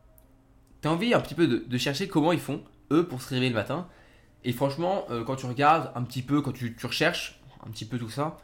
T'as 0.80 0.88
envie 0.88 1.14
un 1.14 1.20
petit 1.20 1.36
peu 1.36 1.46
de 1.46 1.78
chercher 1.78 2.08
comment 2.08 2.32
ils 2.32 2.40
font, 2.40 2.64
eux, 2.90 3.06
pour 3.06 3.22
se 3.22 3.28
réveiller 3.28 3.50
le 3.50 3.54
matin 3.54 3.86
et 4.42 4.50
franchement, 4.50 5.06
quand 5.24 5.36
tu 5.36 5.46
regardes 5.46 5.92
un 5.94 6.02
petit 6.02 6.20
peu, 6.20 6.42
quand 6.42 6.52
tu, 6.52 6.76
recherches 6.82 7.40
un 7.64 7.70
petit 7.70 7.84
peu 7.84 7.96
tout 7.96 8.10
ça, 8.10 8.38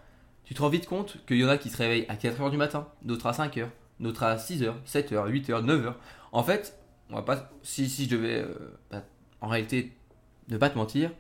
tu 0.45 0.55
te 0.55 0.63
rends 0.63 0.69
vite 0.69 0.87
compte 0.87 1.17
qu'il 1.27 1.39
y 1.39 1.45
en 1.45 1.49
a 1.49 1.59
qui 1.59 1.71
se 1.71 1.77
réveillent 1.77 2.07
à 2.09 2.15
4h 2.15 2.53
du 2.53 2.57
matin, 2.57 2.87
d'autres 3.03 3.27
à 3.27 3.33
5h, 3.33 3.67
d'autres 3.99 4.23
à 4.23 4.37
6h, 4.37 4.75
7h, 4.87 5.29
8h, 5.29 5.65
9h. 5.65 5.95
En 6.33 6.45
fait, 6.45 6.80
on 7.13 7.25
si, 7.63 7.89
si 7.89 8.05
je 8.05 8.11
devais 8.11 8.41
euh, 8.41 8.79
bah, 8.91 9.03
en 9.41 9.49
réalité 9.49 9.93
ne 10.49 10.57
pas 10.57 10.71
te 10.71 10.77
mentir, 10.77 11.11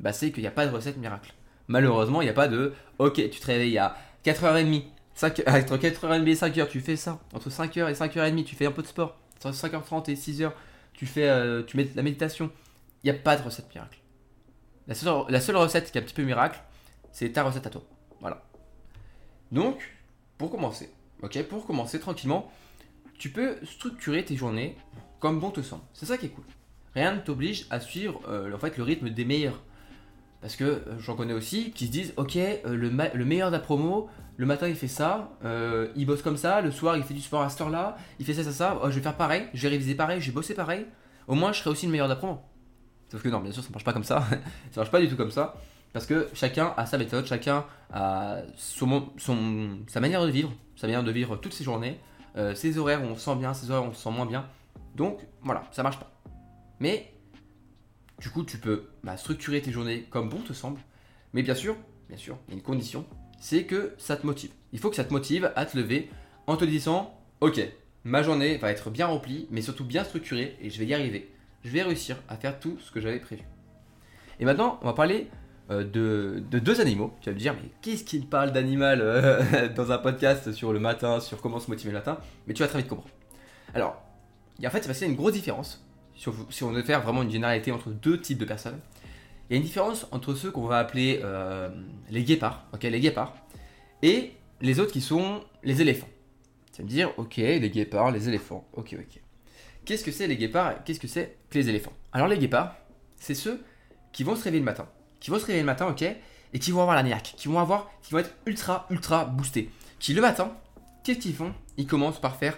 bah, 0.00 0.12
c'est 0.12 0.32
qu'il 0.32 0.42
n'y 0.42 0.48
a 0.48 0.52
pas 0.52 0.66
de 0.66 0.72
recette 0.72 0.96
miracle. 0.96 1.32
Malheureusement, 1.68 2.20
il 2.20 2.24
n'y 2.24 2.30
a 2.30 2.34
pas 2.34 2.48
de 2.48 2.72
ok, 2.98 3.14
tu 3.30 3.40
te 3.40 3.46
réveilles 3.46 3.78
à 3.78 3.96
4h30, 4.24 4.84
5, 5.14 5.42
entre 5.46 5.76
4h30 5.76 6.26
et 6.26 6.34
5h, 6.34 6.68
tu 6.68 6.80
fais 6.80 6.96
ça. 6.96 7.20
Entre 7.32 7.50
5h 7.50 7.90
et 7.90 7.94
5h30, 7.94 8.44
tu 8.44 8.56
fais 8.56 8.66
un 8.66 8.72
peu 8.72 8.82
de 8.82 8.86
sport. 8.86 9.18
Entre 9.44 9.56
5h30 9.56 10.10
et 10.10 10.14
6h, 10.14 10.52
tu 10.92 11.06
fais 11.06 11.28
euh, 11.28 11.62
tu 11.62 11.76
mets 11.76 11.84
de 11.84 11.96
la 11.96 12.02
méditation. 12.02 12.50
Il 13.02 13.10
n'y 13.10 13.16
a 13.16 13.20
pas 13.20 13.36
de 13.36 13.42
recette 13.42 13.72
miracle. 13.74 13.98
La 14.86 14.94
seule, 14.94 15.56
recette 15.56 15.90
qui 15.90 15.98
est 15.98 16.00
un 16.00 16.04
petit 16.04 16.14
peu 16.14 16.22
miracle, 16.22 16.60
c'est 17.12 17.30
ta 17.30 17.44
recette 17.44 17.66
à 17.66 17.70
toi. 17.70 17.82
Voilà. 18.20 18.42
Donc, 19.52 19.96
pour 20.38 20.50
commencer, 20.50 20.90
ok, 21.22 21.42
pour 21.44 21.66
commencer 21.66 22.00
tranquillement, 22.00 22.50
tu 23.18 23.30
peux 23.30 23.56
structurer 23.64 24.24
tes 24.24 24.36
journées 24.36 24.76
comme 25.22 25.38
bon 25.38 25.50
te 25.50 25.62
semble. 25.62 25.84
C'est 25.94 26.04
ça 26.04 26.18
qui 26.18 26.26
est 26.26 26.30
cool. 26.30 26.44
Rien 26.94 27.14
ne 27.14 27.20
t'oblige 27.20 27.66
à 27.70 27.78
suivre 27.78 28.20
euh, 28.28 28.52
en 28.52 28.58
fait, 28.58 28.76
le 28.76 28.82
rythme 28.82 29.08
des 29.08 29.24
meilleurs. 29.24 29.62
Parce 30.40 30.56
que 30.56 30.64
euh, 30.64 30.98
j'en 30.98 31.14
connais 31.14 31.32
aussi 31.32 31.70
qui 31.70 31.86
se 31.86 31.92
disent 31.92 32.12
Ok, 32.16 32.36
euh, 32.36 32.58
le, 32.64 32.90
le, 32.90 33.24
meilleur 33.24 33.52
de 33.52 33.58
le 34.36 34.46
matin 34.46 34.66
il 34.66 34.74
fait 34.74 34.88
ça, 34.88 35.30
il 35.94 36.06
bosse 36.06 36.22
comme 36.22 36.36
ça, 36.36 36.60
le 36.60 36.72
soir 36.72 36.96
il 36.96 37.04
fait 37.04 37.14
du 37.14 37.20
sport 37.20 37.42
à 37.42 37.48
cette 37.48 37.60
heure-là, 37.60 37.96
il 38.18 38.26
fait 38.26 38.34
ça, 38.34 38.42
ça, 38.42 38.50
ça, 38.50 38.80
oh, 38.82 38.90
je 38.90 38.96
vais 38.96 39.00
faire 39.00 39.16
pareil, 39.16 39.46
je 39.54 39.62
vais 39.62 39.68
réviser 39.68 39.94
pareil, 39.94 40.20
je 40.20 40.26
vais 40.26 40.32
bosser 40.32 40.54
pareil. 40.54 40.86
Au 41.28 41.36
moins 41.36 41.52
je 41.52 41.60
serai 41.60 41.70
aussi 41.70 41.86
le 41.86 41.92
meilleur 41.92 42.08
de. 42.08 42.16
Sauf 43.08 43.22
que 43.22 43.28
non, 43.28 43.38
bien 43.38 43.52
sûr, 43.52 43.62
ça 43.62 43.70
marche 43.70 43.84
pas 43.84 43.92
comme 43.92 44.02
ça. 44.02 44.26
ça 44.72 44.80
marche 44.80 44.90
pas 44.90 45.00
du 45.00 45.08
tout 45.08 45.16
comme 45.16 45.30
ça. 45.30 45.54
Parce 45.92 46.06
que 46.06 46.28
chacun 46.34 46.74
a 46.76 46.84
sa 46.86 46.98
méthode, 46.98 47.26
chacun 47.26 47.64
a 47.92 48.38
son, 48.56 49.10
son, 49.18 49.78
sa 49.86 50.00
manière 50.00 50.24
de 50.24 50.30
vivre, 50.30 50.52
sa 50.74 50.88
manière 50.88 51.04
de 51.04 51.12
vivre 51.12 51.36
toutes 51.36 51.52
ses 51.52 51.62
journées, 51.62 52.00
ses 52.54 52.78
horaires 52.78 53.02
on 53.02 53.14
se 53.14 53.20
sent 53.20 53.36
bien, 53.36 53.54
ses 53.54 53.70
horaires 53.70 53.84
on 53.84 53.92
se 53.92 54.02
sent 54.02 54.10
moins 54.10 54.26
bien. 54.26 54.44
Donc 54.94 55.20
voilà, 55.42 55.64
ça 55.72 55.82
marche 55.82 55.98
pas. 55.98 56.12
Mais 56.80 57.12
du 58.18 58.30
coup, 58.30 58.44
tu 58.44 58.58
peux 58.58 58.88
bah, 59.02 59.16
structurer 59.16 59.60
tes 59.62 59.72
journées 59.72 60.06
comme 60.10 60.28
bon 60.28 60.38
te 60.38 60.52
semble. 60.52 60.80
Mais 61.32 61.42
bien 61.42 61.54
sûr, 61.54 61.76
bien 62.08 62.18
sûr, 62.18 62.38
il 62.46 62.50
y 62.52 62.54
a 62.54 62.56
une 62.56 62.62
condition, 62.62 63.06
c'est 63.40 63.64
que 63.64 63.94
ça 63.98 64.16
te 64.16 64.26
motive. 64.26 64.50
Il 64.72 64.78
faut 64.78 64.90
que 64.90 64.96
ça 64.96 65.04
te 65.04 65.12
motive 65.12 65.50
à 65.56 65.66
te 65.66 65.76
lever 65.76 66.10
en 66.46 66.56
te 66.56 66.64
disant, 66.64 67.18
ok, 67.40 67.60
ma 68.04 68.22
journée 68.22 68.58
va 68.58 68.70
être 68.70 68.90
bien 68.90 69.06
remplie, 69.06 69.48
mais 69.50 69.62
surtout 69.62 69.84
bien 69.84 70.04
structurée, 70.04 70.56
et 70.60 70.70
je 70.70 70.78
vais 70.78 70.86
y 70.86 70.94
arriver. 70.94 71.32
Je 71.64 71.70
vais 71.70 71.82
réussir 71.82 72.16
à 72.28 72.36
faire 72.36 72.60
tout 72.60 72.78
ce 72.80 72.90
que 72.90 73.00
j'avais 73.00 73.20
prévu. 73.20 73.42
Et 74.40 74.44
maintenant, 74.44 74.78
on 74.82 74.86
va 74.86 74.92
parler 74.92 75.28
euh, 75.70 75.84
de, 75.84 76.58
deux 76.58 76.80
animaux. 76.80 77.14
Tu 77.20 77.30
vas 77.30 77.34
me 77.34 77.38
dire, 77.38 77.54
mais 77.54 77.70
qu'est-ce 77.80 78.04
qu'il 78.04 78.26
parle 78.26 78.52
d'animal 78.52 79.00
euh, 79.00 79.68
dans 79.76 79.92
un 79.92 79.98
podcast 79.98 80.52
sur 80.52 80.72
le 80.72 80.80
matin, 80.80 81.20
sur 81.20 81.40
comment 81.40 81.60
se 81.60 81.70
motiver 81.70 81.92
le 81.92 81.98
matin? 81.98 82.18
Mais 82.46 82.54
tu 82.54 82.62
vas 82.62 82.68
très 82.68 82.78
vite 82.78 82.88
comprendre. 82.88 83.14
Alors, 83.74 84.02
en 84.64 84.70
fait, 84.70 84.86
avoir 84.86 85.06
une 85.06 85.16
grosse 85.16 85.32
différence 85.32 85.84
si 86.16 86.62
on, 86.62 86.70
veut 86.70 86.82
faire 86.82 87.02
vraiment 87.02 87.22
une 87.22 87.30
généralité 87.30 87.72
entre 87.72 87.90
deux 87.90 88.20
types 88.20 88.38
de 88.38 88.44
personnes, 88.44 88.78
il 89.48 89.54
y 89.54 89.56
a 89.56 89.56
une 89.56 89.64
différence 89.64 90.06
entre 90.12 90.34
ceux 90.34 90.50
qu'on 90.50 90.66
va 90.66 90.78
appeler 90.78 91.20
euh, 91.22 91.68
les 92.10 92.22
guépards, 92.22 92.66
ok, 92.72 92.82
les 92.84 93.00
guépards, 93.00 93.34
et 94.02 94.32
les 94.60 94.80
autres 94.80 94.92
qui 94.92 95.00
sont 95.00 95.42
les 95.62 95.80
éléphants. 95.80 96.08
Vas 96.78 96.84
me 96.84 96.88
dire, 96.88 97.12
ok, 97.18 97.36
les 97.36 97.70
guépards, 97.70 98.10
les 98.10 98.28
éléphants, 98.28 98.66
ok, 98.72 98.96
ok. 98.98 99.20
Qu'est-ce 99.84 100.04
que 100.04 100.12
c'est 100.12 100.26
les 100.26 100.36
guépards 100.36 100.84
Qu'est-ce 100.84 101.00
que 101.00 101.08
c'est 101.08 101.36
que 101.50 101.58
les 101.58 101.68
éléphants? 101.68 101.92
Alors 102.12 102.28
les 102.28 102.38
guépards, 102.38 102.76
c'est 103.16 103.34
ceux 103.34 103.60
qui 104.12 104.22
vont 104.22 104.36
se 104.36 104.44
réveiller 104.44 104.60
le 104.60 104.64
matin, 104.64 104.88
qui 105.20 105.30
vont 105.30 105.38
se 105.38 105.44
réveiller 105.44 105.62
le 105.62 105.66
matin, 105.66 105.88
ok, 105.88 106.02
et 106.02 106.58
qui 106.58 106.70
vont 106.70 106.80
avoir 106.80 106.96
la 106.96 107.02
niaque, 107.02 107.34
qui 107.36 107.48
vont 107.48 107.58
avoir, 107.58 107.90
qui 108.02 108.12
vont 108.12 108.18
être 108.18 108.34
ultra, 108.46 108.86
ultra 108.90 109.24
boostés, 109.24 109.70
qui 109.98 110.14
le 110.14 110.20
matin, 110.20 110.56
qu'est-ce 111.02 111.18
qu'ils 111.18 111.34
font? 111.34 111.52
Ils 111.76 111.86
commencent 111.86 112.20
par 112.20 112.36
faire 112.36 112.56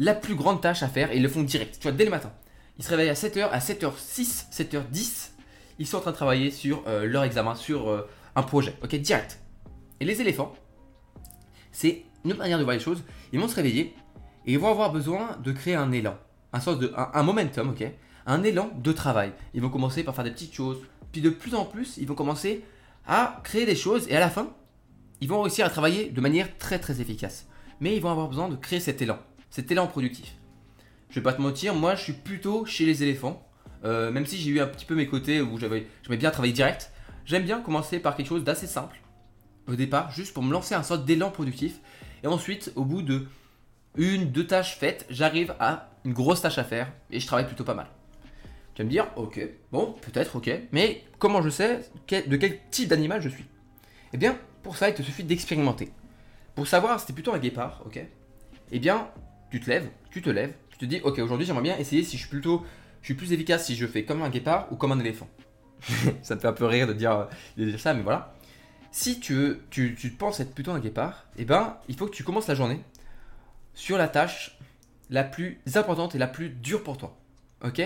la 0.00 0.14
plus 0.14 0.34
grande 0.34 0.62
tâche 0.62 0.82
à 0.82 0.88
faire 0.88 1.12
et 1.12 1.16
ils 1.16 1.22
le 1.22 1.28
font 1.28 1.42
direct, 1.42 1.76
tu 1.78 1.82
vois, 1.82 1.92
dès 1.92 2.04
le 2.04 2.10
matin. 2.10 2.32
Ils 2.78 2.84
se 2.84 2.90
réveillent 2.90 3.10
à 3.10 3.14
7h, 3.14 3.50
à 3.50 3.58
7h06, 3.58 4.46
7h10, 4.50 5.32
ils 5.78 5.86
sont 5.86 5.98
en 5.98 6.00
train 6.00 6.10
de 6.10 6.16
travailler 6.16 6.50
sur 6.50 6.82
euh, 6.86 7.04
leur 7.04 7.22
examen, 7.22 7.54
sur 7.54 7.88
euh, 7.88 8.08
un 8.34 8.42
projet, 8.42 8.74
ok, 8.82 8.94
direct. 8.96 9.40
Et 10.00 10.06
les 10.06 10.22
éléphants, 10.22 10.54
c'est 11.70 12.04
une 12.24 12.32
autre 12.32 12.40
manière 12.40 12.58
de 12.58 12.64
voir 12.64 12.74
les 12.74 12.82
choses. 12.82 13.04
Ils 13.34 13.40
vont 13.40 13.46
se 13.46 13.54
réveiller 13.54 13.94
et 14.46 14.52
ils 14.54 14.58
vont 14.58 14.70
avoir 14.70 14.90
besoin 14.90 15.36
de 15.44 15.52
créer 15.52 15.74
un 15.74 15.92
élan, 15.92 16.16
un 16.54 16.60
sens 16.60 16.78
de, 16.78 16.92
un, 16.96 17.22
momentum, 17.22 17.68
ok, 17.68 17.84
un 18.24 18.42
élan 18.42 18.70
de 18.78 18.92
travail. 18.92 19.32
Ils 19.52 19.60
vont 19.60 19.68
commencer 19.68 20.02
par 20.02 20.14
faire 20.14 20.24
des 20.24 20.30
petites 20.30 20.54
choses, 20.54 20.78
puis 21.12 21.20
de 21.20 21.28
plus 21.28 21.54
en 21.54 21.66
plus, 21.66 21.98
ils 21.98 22.06
vont 22.06 22.14
commencer 22.14 22.64
à 23.06 23.38
créer 23.44 23.66
des 23.66 23.76
choses 23.76 24.08
et 24.08 24.16
à 24.16 24.20
la 24.20 24.30
fin, 24.30 24.48
ils 25.20 25.28
vont 25.28 25.42
réussir 25.42 25.66
à 25.66 25.68
travailler 25.68 26.08
de 26.08 26.20
manière 26.22 26.56
très 26.56 26.78
très 26.78 27.02
efficace. 27.02 27.46
Mais 27.80 27.96
ils 27.96 28.00
vont 28.00 28.10
avoir 28.10 28.28
besoin 28.28 28.48
de 28.48 28.56
créer 28.56 28.80
cet 28.80 29.02
élan, 29.02 29.18
cet 29.50 29.70
élan 29.70 29.86
productif 29.86 30.34
je 31.10 31.16
vais 31.16 31.22
pas 31.22 31.32
te 31.32 31.42
mentir, 31.42 31.74
moi 31.74 31.94
je 31.94 32.02
suis 32.02 32.12
plutôt 32.12 32.64
chez 32.64 32.86
les 32.86 33.02
éléphants. 33.02 33.46
Euh, 33.84 34.10
même 34.10 34.26
si 34.26 34.38
j'ai 34.38 34.50
eu 34.50 34.60
un 34.60 34.66
petit 34.66 34.84
peu 34.84 34.94
mes 34.94 35.06
côtés 35.06 35.40
où 35.40 35.58
j'aimais 35.58 35.86
bien 36.16 36.30
travailler 36.30 36.52
direct, 36.52 36.92
j'aime 37.24 37.44
bien 37.44 37.60
commencer 37.60 37.98
par 37.98 38.16
quelque 38.16 38.28
chose 38.28 38.44
d'assez 38.44 38.66
simple 38.66 39.00
au 39.66 39.74
départ, 39.74 40.10
juste 40.10 40.34
pour 40.34 40.42
me 40.42 40.52
lancer 40.52 40.74
un 40.74 40.82
sorte 40.82 41.04
d'élan 41.04 41.30
productif. 41.30 41.80
Et 42.22 42.26
ensuite, 42.26 42.72
au 42.76 42.84
bout 42.84 43.02
de 43.02 43.26
une, 43.96 44.30
deux 44.30 44.46
tâches 44.46 44.76
faites, 44.76 45.06
j'arrive 45.10 45.54
à 45.60 45.90
une 46.04 46.12
grosse 46.12 46.42
tâche 46.42 46.58
à 46.58 46.64
faire 46.64 46.92
et 47.10 47.20
je 47.20 47.26
travaille 47.26 47.46
plutôt 47.46 47.64
pas 47.64 47.74
mal. 47.74 47.86
Tu 48.74 48.82
vas 48.82 48.86
me 48.86 48.90
dire, 48.90 49.06
ok, 49.16 49.40
bon, 49.72 49.94
peut-être, 50.00 50.36
ok, 50.36 50.50
mais 50.72 51.04
comment 51.18 51.42
je 51.42 51.50
sais 51.50 51.80
de 52.08 52.36
quel 52.36 52.58
type 52.70 52.88
d'animal 52.88 53.20
je 53.20 53.28
suis? 53.28 53.44
Eh 54.12 54.16
bien, 54.16 54.36
pour 54.62 54.76
ça, 54.76 54.88
il 54.88 54.94
te 54.94 55.02
suffit 55.02 55.24
d'expérimenter. 55.24 55.92
Pour 56.54 56.66
savoir 56.66 57.00
si 57.00 57.12
plutôt 57.12 57.32
un 57.32 57.38
guépard, 57.38 57.82
ok? 57.86 58.04
Eh 58.72 58.78
bien, 58.78 59.08
tu 59.50 59.60
te 59.60 59.68
lèves, 59.68 59.88
tu 60.10 60.22
te 60.22 60.30
lèves, 60.30 60.54
te 60.80 60.86
dis, 60.86 61.00
ok, 61.04 61.18
aujourd'hui 61.18 61.46
j'aimerais 61.46 61.62
bien 61.62 61.76
essayer 61.76 62.02
si 62.02 62.16
je 62.16 62.22
suis 62.22 62.30
plutôt, 62.30 62.64
je 63.02 63.06
suis 63.06 63.14
plus 63.14 63.32
efficace 63.34 63.66
si 63.66 63.76
je 63.76 63.86
fais 63.86 64.04
comme 64.04 64.22
un 64.22 64.30
guépard 64.30 64.66
ou 64.72 64.76
comme 64.76 64.92
un 64.92 64.98
éléphant. 64.98 65.28
ça 66.22 66.34
me 66.34 66.40
fait 66.40 66.48
un 66.48 66.54
peu 66.54 66.64
rire 66.64 66.86
de 66.86 66.94
dire, 66.94 67.28
de 67.58 67.66
dire 67.66 67.78
ça, 67.78 67.92
mais 67.92 68.02
voilà. 68.02 68.34
Si 68.90 69.20
tu, 69.20 69.34
veux, 69.34 69.62
tu, 69.68 69.94
tu 69.94 70.10
penses 70.10 70.40
être 70.40 70.54
plutôt 70.54 70.70
un 70.72 70.80
guépard, 70.80 71.26
eh 71.36 71.44
ben, 71.44 71.76
il 71.88 71.96
faut 71.96 72.06
que 72.06 72.14
tu 72.14 72.24
commences 72.24 72.48
la 72.48 72.54
journée 72.54 72.80
sur 73.74 73.98
la 73.98 74.08
tâche 74.08 74.58
la 75.10 75.22
plus 75.22 75.60
importante 75.74 76.14
et 76.14 76.18
la 76.18 76.26
plus 76.26 76.48
dure 76.48 76.82
pour 76.82 76.96
toi. 76.96 77.16
Ok? 77.62 77.82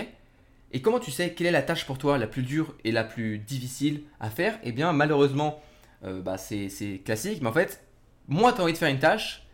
Et 0.71 0.81
comment 0.81 0.99
tu 0.99 1.11
sais 1.11 1.33
quelle 1.33 1.47
est 1.47 1.51
la 1.51 1.61
tâche 1.61 1.85
pour 1.85 1.97
toi 1.97 2.17
la 2.17 2.27
plus 2.27 2.43
dure 2.43 2.75
et 2.85 2.91
la 2.91 3.03
plus 3.03 3.39
difficile 3.39 4.03
à 4.21 4.29
faire? 4.29 4.57
Eh 4.63 4.71
bien, 4.71 4.93
malheureusement, 4.93 5.61
euh, 6.05 6.21
bah, 6.21 6.37
c'est 6.37 7.01
classique, 7.03 7.41
mais 7.41 7.49
en 7.49 7.53
fait, 7.53 7.85
moins 8.27 8.53
tu 8.53 8.61
as 8.61 8.63
envie 8.63 8.73
de 8.73 8.77
faire 8.77 8.89
une 8.89 8.99
tâche, 8.99 9.44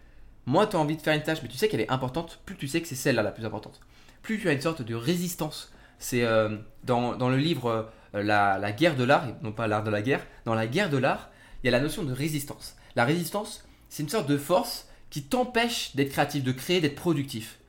moi, 0.45 0.67
tu 0.67 0.75
as 0.75 0.79
envie 0.79 0.97
de 0.97 1.01
faire 1.01 1.13
une 1.13 1.23
tâche, 1.23 1.39
mais 1.43 1.49
tu 1.49 1.57
sais 1.57 1.67
qu'elle 1.67 1.81
est 1.81 1.91
importante, 1.91 2.41
plus 2.45 2.55
tu 2.55 2.67
sais 2.67 2.81
que 2.81 2.87
c'est 2.87 2.95
celle-là 2.95 3.21
la 3.21 3.31
plus 3.31 3.45
importante. 3.45 3.79
Plus 4.21 4.39
tu 4.39 4.49
as 4.49 4.53
une 4.53 4.61
sorte 4.61 4.81
de 4.81 4.95
résistance. 4.95 5.71
C'est 5.99 6.23
euh, 6.23 6.57
dans, 6.83 7.29
le 7.29 7.37
livre 7.37 7.91
euh, 8.15 8.23
la, 8.23 8.71
guerre 8.71 8.95
de 8.95 9.03
l'art, 9.03 9.27
non 9.43 9.51
pas 9.51 9.67
l'art 9.67 9.83
de 9.83 9.91
la 9.91 10.01
guerre, 10.01 10.25
dans 10.45 10.55
la 10.55 10.67
guerre 10.67 10.89
de 10.89 10.97
l'art, 10.97 11.29
il 11.63 11.67
y 11.67 11.69
a 11.69 11.71
la 11.71 11.79
notion 11.79 12.03
de 12.03 12.11
résistance. 12.11 12.75
La 12.95 13.05
résistance, 13.05 13.67
c'est 13.89 14.03
une 14.03 14.09
sorte 14.09 14.27
de 14.27 14.37
force 14.37 14.87
qui 15.09 15.23
t'empêche 15.23 15.95
d'être 15.95 16.09
créatif, 16.09 16.43
de 16.43 16.51
créer, 16.51 16.81
d'être 16.81 16.95
productif. 16.95 17.59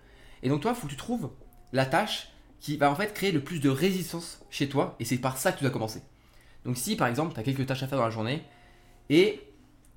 Et 0.42 0.48
donc 0.48 0.62
toi, 0.62 0.72
il 0.74 0.80
faut 0.80 0.86
que 0.86 0.92
tu 0.92 0.96
trouves 0.96 1.30
la 1.72 1.84
tâche 1.84 2.28
qui 2.60 2.76
va 2.76 2.90
en 2.90 2.94
fait 2.94 3.12
créer 3.12 3.32
le 3.32 3.40
plus 3.40 3.60
de 3.60 3.68
résistance 3.68 4.40
chez 4.50 4.68
toi, 4.68 4.96
et 5.00 5.04
c'est 5.04 5.18
par 5.18 5.36
ça 5.36 5.52
que 5.52 5.58
tu 5.58 5.64
dois 5.64 5.72
commencer. 5.72 6.02
Donc 6.64 6.76
si 6.76 6.96
par 6.96 7.08
exemple, 7.08 7.34
tu 7.34 7.40
as 7.40 7.42
quelques 7.42 7.66
tâches 7.66 7.82
à 7.82 7.88
faire 7.88 7.98
dans 7.98 8.04
la 8.04 8.10
journée, 8.10 8.42
et 9.10 9.40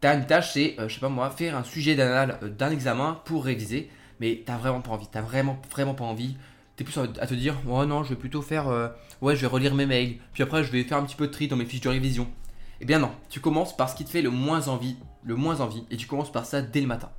une 0.04 0.26
tâche, 0.26 0.54
c'est, 0.54 0.76
euh, 0.80 0.88
je 0.88 0.96
sais 0.96 1.00
pas 1.00 1.10
moi, 1.10 1.30
faire 1.30 1.56
un 1.58 1.64
sujet 1.64 1.96
d'anal 1.96 2.38
euh, 2.44 2.50
d'un 2.50 2.72
examen 2.72 3.22
pour 3.26 3.46
réviser, 3.46 3.90
mais 4.20 4.44
t'as 4.46 4.58
vraiment 4.58 4.82
pas 4.82 4.92
envie, 4.92 5.08
t'as 5.12 5.22
vraiment, 5.22 5.60
vraiment 5.72 5.94
pas 5.94 6.06
envie. 6.06 6.38
T'es 6.76 6.84
plus 6.84 6.98
à 6.98 7.08
te 7.08 7.34
dire, 7.34 7.56
oh 7.70 7.86
non, 7.86 8.04
je 8.04 8.10
vais 8.10 8.16
plutôt 8.20 8.42
faire, 8.42 8.68
euh, 8.68 8.90
ouais, 9.22 9.36
je 9.36 9.42
vais 9.42 9.48
relire 9.48 9.74
mes 9.74 9.86
mails, 9.86 10.18
puis 10.34 10.44
après 10.44 10.64
je 10.64 10.72
vais 10.72 10.84
faire 10.84 10.98
un 10.98 11.04
petit 11.06 11.16
peu 11.16 11.28
de 11.28 11.32
tri 11.32 11.48
dans 11.48 11.56
mes 11.56 11.66
fiches 11.66 11.82
de 11.82 11.90
révision. 11.90 12.28
Eh 12.82 12.86
bien 12.86 13.00
non, 13.00 13.12
tu 13.30 13.40
commences 13.40 13.76
par 13.76 13.90
ce 13.90 13.96
qui 13.96 14.04
te 14.04 14.10
fait 14.10 14.22
le 14.22 14.30
moins 14.30 14.68
envie, 14.68 14.98
le 15.24 15.36
moins 15.36 15.62
envie, 15.62 15.86
et 15.90 15.96
tu 15.96 16.06
commences 16.06 16.32
par 16.32 16.46
ça 16.46 16.62
dès 16.62 16.82
le 16.82 16.88
matin. 16.88 17.10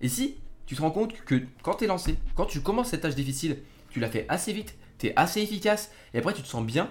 Et 0.00 0.08
si 0.08 0.36
tu 0.66 0.74
te 0.74 0.82
rends 0.82 0.90
compte 0.90 1.12
que 1.12 1.40
quand 1.62 1.74
t'es 1.74 1.86
lancé, 1.86 2.16
quand 2.34 2.46
tu 2.46 2.60
commences 2.60 2.88
cette 2.88 3.02
tâche 3.02 3.14
difficile, 3.14 3.58
tu 3.90 4.00
la 4.00 4.10
fais 4.10 4.26
assez 4.28 4.52
vite, 4.52 4.74
t'es 4.98 5.12
assez 5.14 5.40
efficace, 5.40 5.92
et 6.12 6.18
après 6.18 6.34
tu 6.34 6.42
te 6.42 6.48
sens 6.48 6.64
bien, 6.66 6.90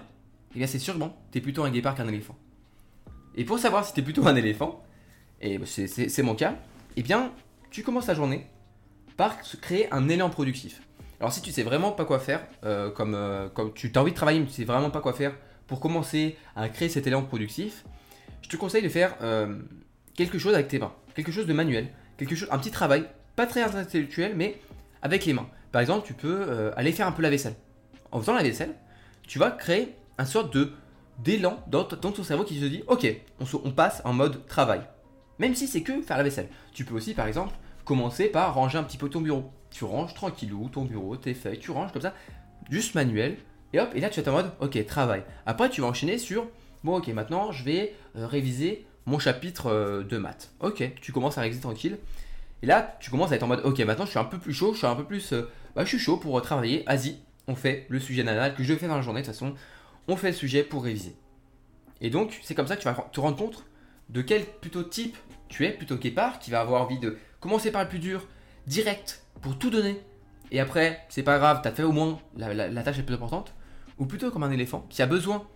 et 0.54 0.58
bien 0.58 0.66
c'est 0.66 0.78
sûrement, 0.78 1.14
t'es 1.30 1.42
plutôt 1.42 1.64
un 1.64 1.70
guépard 1.70 1.94
qu'un 1.94 2.08
éléphant. 2.08 2.36
Et 3.34 3.44
pour 3.44 3.58
savoir 3.58 3.84
si 3.84 3.92
t'es 3.92 4.00
plutôt 4.00 4.26
un 4.26 4.34
éléphant, 4.34 4.82
et 5.40 5.58
c'est 5.66 6.22
mon 6.22 6.34
cas, 6.34 6.56
eh 6.96 7.02
bien, 7.02 7.32
tu 7.70 7.82
commences 7.82 8.06
la 8.06 8.14
journée 8.14 8.46
par 9.16 9.40
créer 9.60 9.92
un 9.92 10.08
élan 10.08 10.30
productif. 10.30 10.82
Alors 11.20 11.32
si 11.32 11.40
tu 11.40 11.50
sais 11.50 11.62
vraiment 11.62 11.92
pas 11.92 12.04
quoi 12.04 12.18
faire, 12.18 12.46
euh, 12.64 12.90
comme, 12.90 13.14
euh, 13.14 13.48
comme 13.48 13.72
tu 13.72 13.90
as 13.94 14.00
envie 14.00 14.12
de 14.12 14.16
travailler 14.16 14.40
mais 14.40 14.46
tu 14.46 14.52
sais 14.52 14.64
vraiment 14.64 14.90
pas 14.90 15.00
quoi 15.00 15.14
faire 15.14 15.34
pour 15.66 15.80
commencer 15.80 16.36
à 16.54 16.68
créer 16.68 16.88
cet 16.88 17.06
élan 17.06 17.22
productif, 17.22 17.84
je 18.42 18.48
te 18.48 18.56
conseille 18.56 18.82
de 18.82 18.88
faire 18.88 19.16
euh, 19.22 19.58
quelque 20.14 20.38
chose 20.38 20.54
avec 20.54 20.68
tes 20.68 20.78
mains, 20.78 20.92
quelque 21.14 21.32
chose 21.32 21.46
de 21.46 21.52
manuel, 21.52 21.88
quelque 22.18 22.34
chose, 22.34 22.48
un 22.50 22.58
petit 22.58 22.70
travail, 22.70 23.06
pas 23.34 23.46
très 23.46 23.62
intellectuel 23.62 24.34
mais 24.36 24.60
avec 25.02 25.24
les 25.24 25.32
mains. 25.32 25.48
Par 25.72 25.80
exemple, 25.80 26.06
tu 26.06 26.14
peux 26.14 26.72
aller 26.76 26.92
faire 26.92 27.06
un 27.06 27.12
peu 27.12 27.20
la 27.20 27.28
vaisselle. 27.28 27.54
En 28.10 28.20
faisant 28.20 28.34
la 28.34 28.42
vaisselle, 28.42 28.74
tu 29.26 29.38
vas 29.38 29.50
créer 29.50 29.94
un 30.16 30.24
sorte 30.24 30.54
de 30.54 30.72
d'élan 31.18 31.62
dans, 31.66 31.84
ton 31.84 32.22
cerveau 32.22 32.44
qui 32.44 32.58
se 32.60 32.64
dit 32.64 32.82
ok, 32.86 33.06
on 33.40 33.70
passe 33.72 34.00
en 34.04 34.12
mode 34.12 34.46
travail. 34.46 34.80
Même 35.38 35.54
si 35.54 35.66
c'est 35.66 35.82
que 35.82 36.00
faire 36.02 36.16
la 36.16 36.22
vaisselle. 36.22 36.48
Tu 36.72 36.84
peux 36.84 36.94
aussi, 36.94 37.14
par 37.14 37.26
exemple, 37.26 37.54
commencer 37.84 38.26
par 38.26 38.54
ranger 38.54 38.78
un 38.78 38.82
petit 38.82 38.98
peu 38.98 39.08
ton 39.08 39.20
bureau. 39.20 39.50
Tu 39.70 39.84
ranges 39.84 40.14
tranquillou 40.14 40.68
ton 40.68 40.84
bureau, 40.84 41.16
tes 41.16 41.34
feuilles, 41.34 41.58
tu 41.58 41.70
ranges 41.70 41.92
comme 41.92 42.02
ça, 42.02 42.14
juste 42.70 42.94
manuel. 42.94 43.36
Et 43.72 43.80
hop, 43.80 43.90
et 43.94 44.00
là 44.00 44.08
tu 44.08 44.20
es 44.20 44.28
en 44.28 44.32
mode, 44.32 44.52
ok, 44.60 44.84
travail. 44.86 45.22
Après, 45.44 45.68
tu 45.68 45.80
vas 45.80 45.88
enchaîner 45.88 46.18
sur, 46.18 46.46
bon, 46.84 46.98
ok, 46.98 47.08
maintenant 47.08 47.52
je 47.52 47.64
vais 47.64 47.94
euh, 48.16 48.26
réviser 48.26 48.86
mon 49.06 49.18
chapitre 49.18 49.66
euh, 49.66 50.02
de 50.02 50.18
maths. 50.18 50.52
Ok, 50.60 50.82
tu 51.00 51.12
commences 51.12 51.38
à 51.38 51.42
réviser 51.42 51.60
tranquille. 51.60 51.98
Et 52.62 52.66
là, 52.66 52.96
tu 53.00 53.10
commences 53.10 53.32
à 53.32 53.36
être 53.36 53.42
en 53.42 53.48
mode, 53.48 53.60
ok, 53.64 53.78
maintenant 53.80 54.04
je 54.04 54.10
suis 54.10 54.18
un 54.18 54.24
peu 54.24 54.38
plus 54.38 54.54
chaud, 54.54 54.72
je 54.72 54.78
suis 54.78 54.86
un 54.86 54.96
peu 54.96 55.04
plus, 55.04 55.32
euh, 55.32 55.50
bah, 55.74 55.84
je 55.84 55.88
suis 55.88 55.98
chaud 55.98 56.16
pour 56.16 56.40
travailler. 56.42 56.84
Vas-y, 56.86 57.16
on 57.48 57.54
fait 57.54 57.86
le 57.88 58.00
sujet 58.00 58.22
nanal 58.22 58.54
que 58.54 58.62
je 58.62 58.74
fais 58.74 58.88
dans 58.88 58.96
la 58.96 59.02
journée. 59.02 59.20
De 59.20 59.26
toute 59.26 59.34
façon, 59.34 59.54
on 60.08 60.16
fait 60.16 60.28
le 60.28 60.36
sujet 60.36 60.62
pour 60.62 60.84
réviser. 60.84 61.14
Et 62.00 62.10
donc, 62.10 62.40
c'est 62.42 62.54
comme 62.54 62.66
ça 62.66 62.76
que 62.76 62.82
tu 62.82 62.88
vas 62.88 62.94
te 63.12 63.20
rendre 63.20 63.36
compte 63.36 63.64
de 64.08 64.22
quel 64.22 64.44
plutôt 64.44 64.82
type 64.82 65.16
tu 65.48 65.64
es, 65.64 65.70
plutôt 65.70 65.96
guépard, 65.96 66.38
qui 66.38 66.50
va 66.50 66.60
avoir 66.60 66.82
envie 66.82 66.98
de 66.98 67.18
commencer 67.40 67.70
par 67.70 67.82
le 67.82 67.88
plus 67.88 67.98
dur, 67.98 68.26
direct, 68.66 69.24
pour 69.40 69.58
tout 69.58 69.70
donner. 69.70 70.00
Et 70.50 70.60
après, 70.60 71.04
c'est 71.08 71.22
pas 71.22 71.38
grave, 71.38 71.60
t'as 71.62 71.72
fait 71.72 71.82
au 71.82 71.92
moins 71.92 72.18
la, 72.36 72.82
tâche 72.82 72.98
la 72.98 73.02
plus 73.02 73.14
importante. 73.14 73.54
Ou 73.98 74.06
plutôt 74.06 74.30
comme 74.30 74.42
un 74.42 74.50
éléphant 74.50 74.86
qui 74.90 75.02
a 75.02 75.06
besoin 75.06 75.46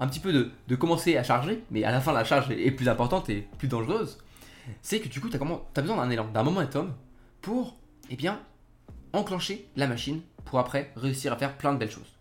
un 0.00 0.08
petit 0.08 0.20
peu 0.20 0.32
de, 0.32 0.76
commencer 0.76 1.16
à 1.16 1.22
charger, 1.22 1.62
mais 1.70 1.84
à 1.84 1.90
la 1.90 2.00
fin 2.00 2.12
la 2.12 2.24
charge 2.24 2.50
est 2.50 2.70
plus 2.70 2.88
importante 2.88 3.28
et 3.28 3.46
plus 3.58 3.68
dangereuse. 3.68 4.18
C'est 4.82 5.00
que 5.00 5.08
du 5.08 5.20
coup, 5.20 5.28
tu 5.28 5.36
as, 5.36 5.80
besoin 5.82 5.96
d'un 5.96 6.10
élan, 6.10 6.26
d'un 6.32 6.42
momentum 6.42 6.94
pour, 7.42 7.76
eh 8.10 8.16
bien, 8.16 8.40
enclencher 9.12 9.68
la 9.76 9.86
machine 9.86 10.22
pour 10.44 10.58
après 10.58 10.92
réussir 10.96 11.32
à 11.32 11.36
faire 11.36 11.56
plein 11.56 11.72
de 11.72 11.78
belles 11.78 11.90
choses. 11.90 12.14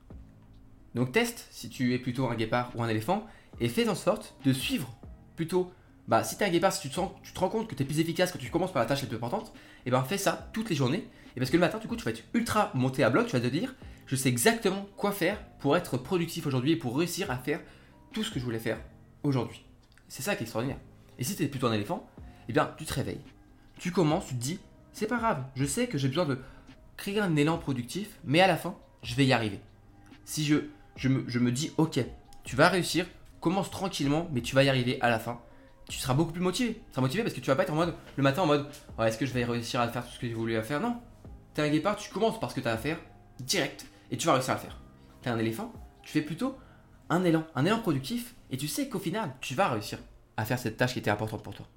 Donc 0.95 1.11
teste 1.11 1.47
si 1.49 1.69
tu 1.69 1.93
es 1.93 1.99
plutôt 1.99 2.27
un 2.27 2.35
guépard 2.35 2.71
ou 2.75 2.83
un 2.83 2.87
éléphant 2.87 3.25
et 3.59 3.69
fais 3.69 3.87
en 3.89 3.95
sorte 3.95 4.35
de 4.45 4.53
suivre 4.53 4.89
plutôt. 5.35 5.71
Bah, 6.07 6.23
si 6.23 6.37
tu 6.37 6.43
es 6.43 6.47
un 6.47 6.49
guépard, 6.49 6.73
si 6.73 6.81
tu 6.81 6.89
te, 6.89 6.95
sens, 6.95 7.11
tu 7.23 7.31
te 7.31 7.39
rends 7.39 7.49
compte 7.49 7.67
que 7.67 7.75
tu 7.75 7.83
es 7.83 7.85
plus 7.85 7.99
efficace 7.99 8.31
quand 8.31 8.39
tu 8.39 8.49
commences 8.49 8.73
par 8.73 8.81
la 8.81 8.87
tâche 8.87 9.01
la 9.01 9.07
plus 9.07 9.15
importante, 9.15 9.53
et 9.55 9.87
eh 9.87 9.91
ben 9.91 10.03
fais 10.03 10.17
ça 10.17 10.49
toutes 10.53 10.69
les 10.69 10.75
journées. 10.75 11.07
Et 11.35 11.39
parce 11.39 11.49
que 11.49 11.55
le 11.55 11.61
matin, 11.61 11.79
du 11.79 11.87
coup, 11.87 11.95
tu 11.95 12.03
vas 12.03 12.11
être 12.11 12.23
ultra 12.33 12.71
monté 12.73 13.03
à 13.03 13.09
bloc, 13.09 13.27
tu 13.27 13.33
vas 13.33 13.39
te 13.39 13.47
dire, 13.47 13.73
je 14.05 14.15
sais 14.15 14.29
exactement 14.29 14.85
quoi 14.97 15.11
faire 15.11 15.41
pour 15.59 15.77
être 15.77 15.97
productif 15.97 16.45
aujourd'hui 16.45 16.73
et 16.73 16.75
pour 16.75 16.97
réussir 16.97 17.31
à 17.31 17.37
faire 17.37 17.61
tout 18.11 18.23
ce 18.23 18.31
que 18.31 18.39
je 18.39 18.45
voulais 18.45 18.59
faire 18.59 18.79
aujourd'hui. 19.23 19.63
C'est 20.07 20.21
ça 20.21 20.35
qui 20.35 20.43
est 20.43 20.43
extraordinaire. 20.43 20.79
Et 21.17 21.23
si 21.23 21.35
tu 21.35 21.43
es 21.43 21.47
plutôt 21.47 21.67
un 21.67 21.73
éléphant, 21.73 22.07
eh 22.49 22.53
bien, 22.53 22.73
tu 22.77 22.85
te 22.85 22.93
réveilles, 22.93 23.21
tu 23.77 23.91
commences, 23.91 24.27
tu 24.27 24.35
te 24.35 24.39
dis, 24.41 24.59
c'est 24.91 25.07
pas 25.07 25.17
grave, 25.17 25.43
je 25.55 25.65
sais 25.65 25.87
que 25.87 25.97
j'ai 25.97 26.07
besoin 26.09 26.25
de 26.25 26.37
créer 26.97 27.19
un 27.19 27.35
élan 27.35 27.57
productif, 27.57 28.19
mais 28.23 28.41
à 28.41 28.47
la 28.47 28.57
fin, 28.57 28.75
je 29.01 29.15
vais 29.15 29.25
y 29.25 29.33
arriver. 29.33 29.59
Si 30.25 30.45
je, 30.45 30.57
je, 30.95 31.09
me, 31.09 31.51
dis, 31.51 31.71
ok, 31.77 31.99
tu 32.43 32.55
vas 32.55 32.69
réussir, 32.69 33.05
commence 33.39 33.71
tranquillement, 33.71 34.27
mais 34.31 34.41
tu 34.41 34.55
vas 34.55 34.63
y 34.63 34.69
arriver 34.69 34.99
à 35.01 35.09
la 35.09 35.19
fin. 35.19 35.41
Tu 35.89 35.99
seras 35.99 36.13
beaucoup 36.13 36.31
plus 36.31 36.41
motivé. 36.41 36.75
Tu 36.75 36.81
seras 36.91 37.01
motivé 37.01 37.23
parce 37.23 37.35
que 37.35 37.39
tu 37.39 37.47
vas 37.47 37.55
pas 37.55 37.63
être 37.63 37.73
en 37.73 37.75
mode, 37.75 37.93
le 38.15 38.23
matin 38.23 38.43
en 38.43 38.47
mode, 38.47 38.67
est-ce 38.99 39.17
que 39.17 39.25
je 39.25 39.33
vais 39.33 39.43
réussir 39.43 39.79
à 39.81 39.87
faire 39.89 40.05
tout 40.05 40.13
ce 40.13 40.19
que 40.19 40.27
j'ai 40.27 40.33
voulu 40.33 40.61
faire? 40.63 40.79
Non. 40.79 40.97
T'es 41.53 41.61
un 41.61 41.69
guépard, 41.69 41.95
tu 41.95 42.09
commences 42.11 42.39
par 42.39 42.49
ce 42.49 42.55
que 42.55 42.61
tu 42.61 42.67
as 42.67 42.73
à 42.73 42.77
faire, 42.77 42.97
direct, 43.39 43.85
et 44.09 44.17
tu 44.17 44.25
vas 44.25 44.33
réussir 44.33 44.51
à 44.51 44.55
le 44.55 44.61
faire. 44.61 44.79
T'es 45.21 45.29
un 45.29 45.37
éléphant, 45.37 45.71
tu 46.01 46.11
fais 46.11 46.21
plutôt 46.21 46.57
un 47.09 47.23
élan, 47.23 47.43
un 47.53 47.65
élan 47.65 47.79
productif, 47.79 48.33
et 48.49 48.57
tu 48.57 48.67
sais 48.67 48.89
qu'au 48.89 48.99
final, 48.99 49.35
tu 49.39 49.53
vas 49.53 49.69
réussir 49.69 49.99
à 50.35 50.45
faire 50.45 50.57
cette 50.57 50.77
tâche 50.77 50.93
qui 50.93 50.99
était 50.99 51.11
importante 51.11 51.43
pour 51.43 51.53
toi. 51.53 51.67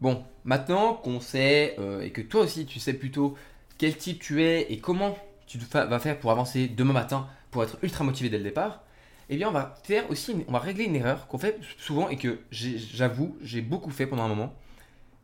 Bon, 0.00 0.24
maintenant 0.42 0.94
qu'on 0.94 1.20
sait, 1.20 1.76
euh, 1.78 2.00
et 2.00 2.10
que 2.10 2.20
toi 2.20 2.40
aussi 2.42 2.66
tu 2.66 2.80
sais 2.80 2.94
plutôt 2.94 3.36
quel 3.78 3.96
type 3.96 4.20
tu 4.20 4.42
es 4.42 4.72
et 4.72 4.78
comment 4.78 5.16
tu 5.46 5.58
vas 5.58 5.98
faire 6.00 6.18
pour 6.18 6.32
avancer 6.32 6.68
demain 6.68 6.92
matin 6.92 7.28
pour 7.50 7.62
être 7.62 7.78
ultra 7.82 8.02
motivé 8.02 8.28
dès 8.30 8.38
le 8.38 8.44
départ, 8.44 8.82
eh 9.28 9.36
bien 9.36 9.48
on 9.48 9.52
va 9.52 9.74
faire 9.84 10.10
aussi, 10.10 10.34
on 10.48 10.52
va 10.52 10.58
régler 10.58 10.84
une 10.84 10.96
erreur 10.96 11.26
qu'on 11.26 11.38
fait 11.38 11.58
souvent 11.78 12.08
et 12.08 12.16
que 12.16 12.40
j'avoue, 12.50 13.36
j'ai 13.40 13.60
beaucoup 13.62 13.90
fait 13.90 14.06
pendant 14.06 14.24
un 14.24 14.28
moment. 14.28 14.54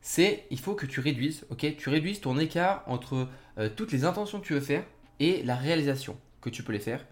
C'est 0.00 0.46
il 0.50 0.58
faut 0.58 0.74
que 0.74 0.86
tu 0.86 1.00
réduises, 1.00 1.44
ok, 1.50 1.76
tu 1.76 1.88
réduises 1.90 2.20
ton 2.20 2.38
écart 2.38 2.82
entre 2.86 3.28
euh, 3.58 3.68
toutes 3.74 3.92
les 3.92 4.04
intentions 4.04 4.40
que 4.40 4.46
tu 4.46 4.54
veux 4.54 4.60
faire 4.60 4.84
et 5.18 5.42
la 5.42 5.56
réalisation 5.56 6.16
que 6.40 6.48
tu 6.48 6.62
peux 6.62 6.72
les 6.72 6.78
faire 6.78 7.04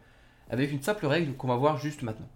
avec 0.50 0.72
une 0.72 0.82
simple 0.82 1.06
règle 1.06 1.34
qu'on 1.34 1.48
va 1.48 1.56
voir 1.56 1.78
juste 1.78 2.02
maintenant. 2.02 2.28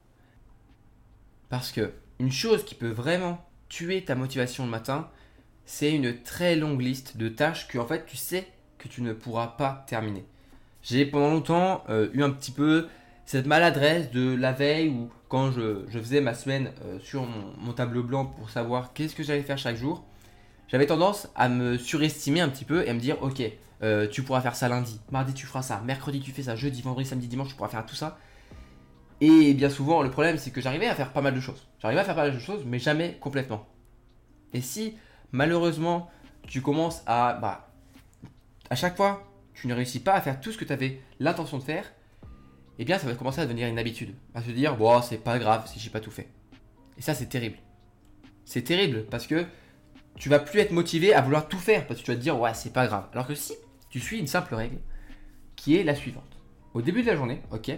Parce 1.49 1.73
que 1.73 1.93
une 2.19 2.33
chose 2.33 2.65
qui 2.65 2.75
peut 2.75 2.91
vraiment 2.91 3.45
tuer 3.69 4.05
ta 4.05 4.15
motivation 4.15 4.65
le 4.65 4.71
matin, 4.71 5.09
c'est 5.65 5.95
une 5.95 6.23
très 6.23 6.57
longue 6.57 6.81
liste 6.81 7.17
de 7.17 7.29
tâches 7.29 7.69
que 7.69 7.79
en 7.79 7.87
fait 7.87 8.05
tu 8.07 8.17
sais 8.17 8.47
que 8.79 8.89
tu 8.89 9.01
ne 9.03 9.13
pourras 9.13 9.49
pas 9.49 9.85
terminer. 9.87 10.25
J'ai 10.83 11.07
pendant 11.07 11.31
longtemps 11.31 11.85
euh, 11.89 12.11
eu 12.13 12.23
un 12.23 12.31
petit 12.31 12.51
peu 12.51 12.89
cette 13.25 13.47
maladresse 13.47 14.11
de 14.11 14.35
la 14.35 14.53
veille 14.53 14.89
ou 14.89 15.11
quand 15.29 15.51
je, 15.51 15.87
faisais 15.91 16.21
ma 16.21 16.35
semaine 16.35 16.73
euh, 16.85 16.99
sur 17.01 17.23
mon, 17.25 17.73
tableau 17.73 18.03
blanc 18.03 18.27
pour 18.27 18.51
savoir 18.51 18.93
qu'est-ce 18.93 19.15
que 19.15 19.23
j'allais 19.23 19.43
faire 19.43 19.59
chaque 19.59 19.77
jour, 19.77 20.05
j'avais 20.69 20.87
tendance 20.87 21.29
à 21.35 21.49
me 21.49 21.79
surestimer 21.79 22.41
un 22.41 22.49
petit 22.49 22.65
peu 22.65 22.85
et 22.85 22.91
à 22.91 22.95
me 22.95 23.01
dire 23.01 23.17
ok, 23.23 23.43
euh, 23.83 24.09
tu 24.09 24.23
pourras 24.23 24.41
faire 24.41 24.55
ça 24.55 24.69
lundi, 24.69 25.01
mardi 25.11 25.33
tu 25.35 25.47
feras 25.47 25.63
ça, 25.63 25.81
mercredi 25.85 26.21
tu 26.21 26.33
fais 26.33 26.43
ça, 26.43 26.57
jeudi, 26.57 26.83
vendredi, 26.83 27.09
samedi, 27.09 27.29
dimanche 27.29 27.49
tu 27.49 27.55
pourras 27.55 27.69
faire 27.69 27.87
tout 27.87 27.95
ça. 27.95 28.19
Et 29.21 29.55
bien 29.55 29.71
souvent 29.71 30.03
le 30.03 30.11
problème 30.11 30.37
c'est 30.37 30.51
que 30.51 30.61
j'arrivais 30.61 30.89
à 30.89 30.95
faire 30.95 31.13
pas 31.13 31.23
mal 31.23 31.35
de 31.35 31.41
choses. 31.41 31.69
J'arrivais 31.81 32.01
à 32.01 32.05
faire 32.05 32.17
pas 32.17 32.25
mal 32.25 32.35
de 32.35 32.41
choses 32.41 32.65
mais 32.67 32.79
jamais 32.79 33.17
complètement. 33.21 33.67
Et 34.53 34.61
si 34.61 34.97
malheureusement 35.31 36.11
tu 36.47 36.61
commences 36.61 37.03
à... 37.07 37.39
Bah, 37.41 37.71
à 38.69 38.75
chaque 38.75 38.97
fois 38.97 39.33
tu 39.55 39.69
ne 39.69 39.75
réussis 39.75 40.01
pas 40.01 40.15
à 40.15 40.21
faire 40.21 40.41
tout 40.41 40.53
ce 40.53 40.59
que 40.59 40.65
tu 40.65 40.73
avais 40.73 41.01
l'intention 41.21 41.59
de 41.59 41.63
faire, 41.63 41.85
eh 42.79 42.85
bien 42.85 42.99
ça 42.99 43.07
va 43.07 43.15
commencer 43.15 43.41
à 43.41 43.45
devenir 43.45 43.69
une 43.69 43.79
habitude. 43.79 44.15
À 44.35 44.43
se 44.43 44.51
dire, 44.51 44.77
bon, 44.77 45.01
c'est 45.03 45.19
pas 45.19 45.39
grave 45.39 45.67
si 45.67 45.79
j'ai 45.79 45.91
pas 45.91 46.01
tout 46.01 46.11
fait. 46.11 46.29
Et 46.99 47.03
ça, 47.03 47.15
c'est 47.15 47.27
terrible. 47.27 47.57
C'est 48.45 48.63
terrible 48.63 49.05
parce 49.11 49.27
que 49.27 49.45
tu 50.17 50.29
vas 50.29 50.39
plus 50.39 50.61
être 50.61 50.73
motivé 50.73 51.15
à 51.15 51.21
vouloir 51.21 51.49
tout 51.49 51.59
faire 51.59 51.87
parce 51.87 52.01
que 52.01 52.05
tu 52.05 52.11
vas 52.11 52.17
te 52.17 52.23
dire, 52.23 52.39
ouais, 52.39 52.55
c'est 52.55 52.73
pas 52.73 52.87
grave. 52.87 53.09
Alors 53.13 53.27
que 53.27 53.35
si 53.35 53.55
tu 53.89 54.01
suis 54.01 54.19
une 54.19 54.27
simple 54.27 54.55
règle 54.55 54.79
qui 55.57 55.77
est 55.77 55.85
la 55.85 55.95
suivante. 55.95 56.39
Au 56.75 56.83
début 56.83 57.03
de 57.03 57.07
la 57.07 57.17
journée, 57.17 57.41
ok, 57.51 57.71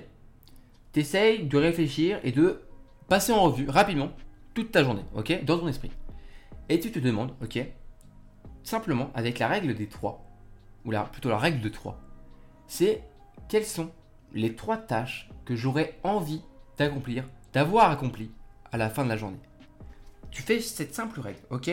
t'essayes 0.92 1.46
de 1.46 1.58
réfléchir 1.58 2.20
et 2.22 2.32
de 2.32 2.62
passer 3.08 3.32
en 3.32 3.42
revue 3.42 3.68
rapidement 3.68 4.12
toute 4.54 4.70
ta 4.70 4.84
journée, 4.84 5.04
ok, 5.14 5.44
dans 5.44 5.58
ton 5.58 5.68
esprit. 5.68 5.90
Et 6.68 6.78
tu 6.80 6.92
te 6.92 6.98
demandes, 6.98 7.34
ok, 7.42 7.58
simplement 8.62 9.10
avec 9.14 9.38
la 9.38 9.48
règle 9.48 9.74
des 9.74 9.88
trois, 9.88 10.24
ou 10.84 10.92
plutôt 11.12 11.28
la 11.28 11.38
règle 11.38 11.60
de 11.60 11.68
3, 11.68 12.00
c'est 12.66 13.02
quelles 13.48 13.64
sont 13.64 13.90
les 14.34 14.54
trois 14.56 14.76
tâches 14.76 15.30
que 15.44 15.56
j'aurais 15.56 15.98
envie 16.02 16.42
d'accomplir, 16.76 17.24
d'avoir 17.52 17.90
accompli 17.90 18.30
à 18.72 18.76
la 18.76 18.90
fin 18.90 19.04
de 19.04 19.08
la 19.08 19.16
journée. 19.16 19.40
Tu 20.30 20.42
fais 20.42 20.60
cette 20.60 20.94
simple 20.94 21.20
règle, 21.20 21.40
ok? 21.50 21.70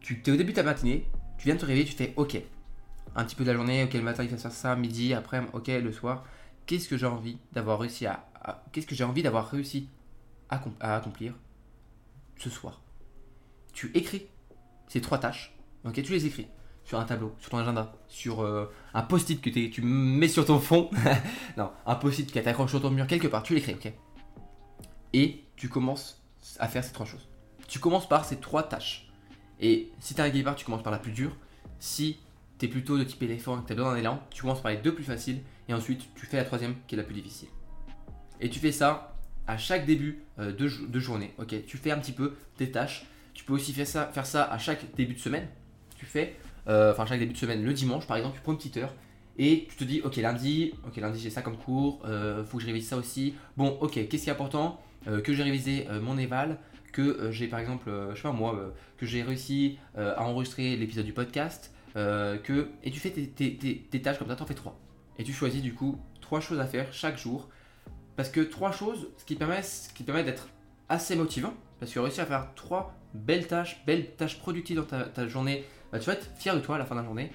Tu 0.00 0.22
es 0.24 0.30
au 0.30 0.36
début 0.36 0.52
de 0.52 0.56
ta 0.56 0.62
matinée, 0.62 1.10
tu 1.38 1.46
viens 1.46 1.56
de 1.56 1.60
te 1.60 1.66
réveiller, 1.66 1.84
tu 1.84 1.94
fais 1.94 2.14
ok. 2.16 2.40
Un 3.16 3.24
petit 3.24 3.34
peu 3.34 3.44
de 3.44 3.50
la 3.50 3.56
journée, 3.56 3.84
ok, 3.84 3.92
le 3.94 4.02
matin 4.02 4.22
il 4.22 4.30
faut 4.30 4.36
faire 4.36 4.52
ça, 4.52 4.76
midi, 4.76 5.12
après, 5.12 5.42
ok, 5.52 5.66
le 5.66 5.92
soir. 5.92 6.24
Qu'est-ce 6.66 6.88
que 6.88 6.96
j'ai 6.96 7.06
envie 7.06 7.38
d'avoir 7.52 7.80
réussi 7.80 8.06
à, 8.06 8.24
qu'est-ce 8.70 8.86
que 8.86 8.94
j'ai 8.94 9.04
envie 9.04 9.22
d'avoir 9.22 9.50
réussi 9.50 9.88
à, 10.48 10.62
à 10.80 10.96
accomplir 10.96 11.34
ce 12.38 12.48
soir? 12.48 12.80
Tu 13.72 13.90
écris 13.94 14.28
ces 14.86 15.00
trois 15.00 15.18
tâches, 15.18 15.54
ok? 15.84 15.94
Tu 15.94 16.12
les 16.12 16.26
écris 16.26 16.46
sur 16.84 16.98
un 16.98 17.04
tableau, 17.04 17.34
sur 17.38 17.50
ton 17.50 17.58
agenda, 17.58 17.92
sur 18.08 18.42
euh, 18.42 18.70
un 18.94 19.02
post-it 19.02 19.40
que 19.40 19.50
tu 19.50 19.82
mets 19.82 20.28
sur 20.28 20.44
ton 20.44 20.58
fond. 20.58 20.90
non, 21.56 21.70
un 21.86 21.94
post-it 21.94 22.30
qui 22.30 22.42
t'accroche 22.42 22.70
sur 22.70 22.82
ton 22.82 22.90
mur 22.90 23.06
quelque 23.06 23.28
part, 23.28 23.42
tu 23.42 23.54
l'écris, 23.54 23.74
ok 23.74 23.92
Et 25.12 25.44
tu 25.56 25.68
commences 25.68 26.22
à 26.58 26.68
faire 26.68 26.84
ces 26.84 26.92
trois 26.92 27.06
choses. 27.06 27.28
Tu 27.68 27.78
commences 27.78 28.08
par 28.08 28.24
ces 28.24 28.36
trois 28.36 28.64
tâches. 28.64 29.08
Et 29.60 29.90
si 30.00 30.14
t'es 30.14 30.22
un 30.22 30.28
guépard, 30.28 30.56
tu 30.56 30.64
commences 30.64 30.82
par 30.82 30.92
la 30.92 30.98
plus 30.98 31.12
dure. 31.12 31.36
Si 31.78 32.18
t'es 32.58 32.68
plutôt 32.68 32.98
de 32.98 33.04
type 33.04 33.22
éléphant 33.22 33.58
et 33.58 33.62
que 33.62 33.68
t'as 33.68 33.74
besoin 33.74 33.92
d'un 33.92 33.98
élan, 33.98 34.22
tu 34.30 34.42
commences 34.42 34.60
par 34.60 34.72
les 34.72 34.78
deux 34.78 34.94
plus 34.94 35.04
faciles. 35.04 35.40
Et 35.68 35.74
ensuite, 35.74 36.14
tu 36.14 36.26
fais 36.26 36.36
la 36.36 36.44
troisième 36.44 36.74
qui 36.86 36.96
est 36.96 36.98
la 36.98 37.04
plus 37.04 37.14
difficile. 37.14 37.48
Et 38.40 38.50
tu 38.50 38.58
fais 38.58 38.72
ça 38.72 39.16
à 39.46 39.56
chaque 39.56 39.86
début 39.86 40.22
euh, 40.38 40.52
de, 40.52 40.68
de, 40.86 41.00
journée, 41.00 41.34
ok 41.38 41.64
Tu 41.66 41.76
fais 41.76 41.90
un 41.90 41.98
petit 41.98 42.12
peu 42.12 42.34
tes 42.56 42.70
tâches. 42.70 43.06
Tu 43.34 43.44
peux 43.44 43.52
aussi 43.52 43.72
faire 43.72 43.86
ça, 43.86 44.06
faire 44.06 44.26
ça 44.26 44.44
à 44.44 44.58
chaque 44.58 44.94
début 44.94 45.14
de 45.14 45.20
semaine. 45.20 45.48
Tu 45.96 46.06
fais 46.06 46.36
enfin 46.66 47.06
chaque 47.06 47.18
début 47.18 47.32
de 47.32 47.38
semaine, 47.38 47.64
le 47.64 47.72
dimanche 47.72 48.06
par 48.06 48.16
exemple, 48.16 48.36
tu 48.36 48.42
prends 48.42 48.52
une 48.52 48.58
petite 48.58 48.76
heure 48.76 48.94
et 49.38 49.66
tu 49.68 49.76
te 49.76 49.84
dis 49.84 50.00
ok 50.02 50.16
lundi, 50.16 50.74
ok 50.86 50.96
lundi 50.96 51.18
j'ai 51.18 51.30
ça 51.30 51.42
comme 51.42 51.56
cours, 51.56 52.02
euh, 52.04 52.44
faut 52.44 52.58
que 52.58 52.62
je 52.62 52.66
révise 52.68 52.88
ça 52.88 52.96
aussi. 52.96 53.34
Bon 53.56 53.78
ok, 53.80 53.94
qu'est-ce 54.08 54.24
qui 54.24 54.28
est 54.28 54.32
important? 54.32 54.80
Euh, 55.08 55.20
Que 55.20 55.32
j'ai 55.32 55.42
révisé 55.42 55.86
mon 56.02 56.18
éval, 56.18 56.58
que 56.92 57.30
j'ai 57.30 57.48
par 57.48 57.58
exemple, 57.60 57.90
je 58.10 58.16
sais 58.16 58.22
pas 58.22 58.32
moi, 58.32 58.72
que 58.98 59.06
j'ai 59.06 59.22
réussi 59.22 59.78
à 59.96 60.22
enregistrer 60.22 60.76
l'épisode 60.76 61.06
du 61.06 61.12
podcast, 61.12 61.72
que 61.94 62.68
et 62.84 62.90
tu 62.90 63.00
fais 63.00 63.10
tes, 63.10 64.02
tâches 64.02 64.18
comme 64.18 64.28
ça, 64.28 64.36
t'en 64.36 64.46
fais 64.46 64.54
trois. 64.54 64.78
Et 65.18 65.24
tu 65.24 65.32
choisis 65.32 65.62
du 65.62 65.74
coup 65.74 65.98
trois 66.20 66.40
choses 66.40 66.60
à 66.60 66.66
faire 66.66 66.92
chaque 66.92 67.18
jour. 67.18 67.48
Parce 68.14 68.28
que 68.28 68.40
trois 68.40 68.72
choses, 68.72 69.08
ce 69.16 69.24
qui 69.24 69.36
permet, 69.36 69.62
permet 70.04 70.22
d'être 70.22 70.48
assez 70.90 71.16
motivant, 71.16 71.54
parce 71.80 71.92
que 71.92 71.98
réussir 71.98 72.24
à 72.24 72.26
faire 72.26 72.48
trois 72.54 72.94
belles 73.14 73.46
tâches, 73.46 73.82
belles 73.86 74.14
tâches 74.16 74.38
productives 74.38 74.76
dans 74.76 74.84
ta 74.84 75.28
journée, 75.28 75.64
bah, 75.92 75.98
tu 75.98 76.06
vas 76.06 76.14
être 76.14 76.30
fier 76.36 76.54
de 76.54 76.60
toi 76.60 76.76
à 76.76 76.78
la 76.78 76.86
fin 76.86 76.94
de 76.94 77.00
la 77.00 77.06
journée. 77.06 77.30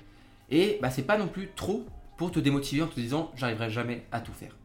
Et 0.50 0.80
bah, 0.82 0.90
c'est 0.90 1.04
pas 1.04 1.18
non 1.18 1.28
plus 1.28 1.50
trop 1.56 1.86
pour 2.18 2.32
te 2.32 2.40
démotiver 2.40 2.82
en 2.82 2.88
te 2.88 3.00
disant 3.00 3.32
j'arriverai 3.36 3.70
jamais 3.70 4.04
à 4.12 4.20
tout 4.20 4.34
faire. 4.34 4.56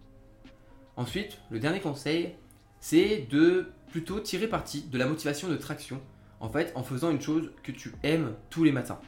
Ensuite, 0.96 1.38
le 1.50 1.58
dernier 1.58 1.80
conseil, 1.80 2.34
c'est 2.80 3.26
de 3.30 3.70
plutôt 3.90 4.20
tirer 4.20 4.48
parti 4.48 4.82
de 4.82 4.98
la 4.98 5.06
motivation 5.06 5.48
de 5.48 5.56
traction, 5.56 6.00
en 6.40 6.48
fait, 6.48 6.72
en 6.74 6.82
faisant 6.82 7.10
une 7.10 7.20
chose 7.20 7.50
que 7.62 7.72
tu 7.72 7.92
aimes 8.02 8.34
tous 8.50 8.64
les 8.64 8.72
matins. 8.72 9.00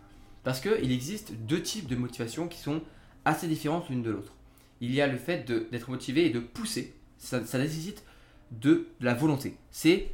Parce 0.45 0.61
qu'il 0.61 0.93
existe 0.93 1.33
deux 1.33 1.63
types 1.63 1.89
de 1.89 1.97
motivation 1.97 2.49
qui 2.49 2.59
sont 2.59 2.83
assez 3.25 3.49
différentes 3.49 3.89
l'une 3.89 4.03
de 4.03 4.11
l'autre. 4.11 4.35
Il 4.81 4.95
y 4.95 5.01
a 5.01 5.07
le 5.07 5.17
fait 5.17 5.47
d'être 5.47 5.91
motivé 5.91 6.27
et 6.27 6.31
de 6.31 6.41
pousser. 6.41 6.95
Ça, 7.17 7.41
nécessite 7.41 8.05
de, 8.51 8.89
de 9.01 9.05
la 9.05 9.15
volonté. 9.15 9.57
C'est, 9.71 10.11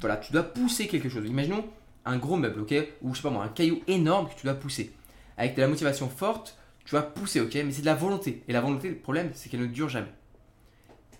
voilà, 0.00 0.16
tu 0.16 0.32
dois 0.32 0.44
pousser 0.44 0.86
quelque 0.86 1.08
chose. 1.08 1.26
Imaginons, 1.28 1.64
un 2.04 2.16
gros 2.18 2.36
meuble, 2.36 2.60
ok 2.60 2.74
Ou 3.02 3.14
je 3.14 3.18
sais 3.18 3.22
pas 3.22 3.30
moi, 3.30 3.44
un 3.44 3.48
caillou 3.48 3.82
énorme 3.86 4.28
que 4.28 4.34
tu 4.34 4.44
dois 4.44 4.54
pousser. 4.54 4.92
Avec 5.36 5.56
de 5.56 5.60
la 5.60 5.68
motivation 5.68 6.08
forte, 6.08 6.56
tu 6.84 6.94
vas 6.94 7.02
pousser, 7.02 7.40
ok 7.40 7.54
Mais 7.54 7.72
c'est 7.72 7.80
de 7.80 7.86
la 7.86 7.94
volonté. 7.94 8.42
Et 8.48 8.52
la 8.52 8.60
volonté, 8.60 8.88
le 8.88 8.96
problème, 8.96 9.30
c'est 9.34 9.48
qu'elle 9.48 9.60
ne 9.60 9.66
dure 9.66 9.88
jamais. 9.88 10.12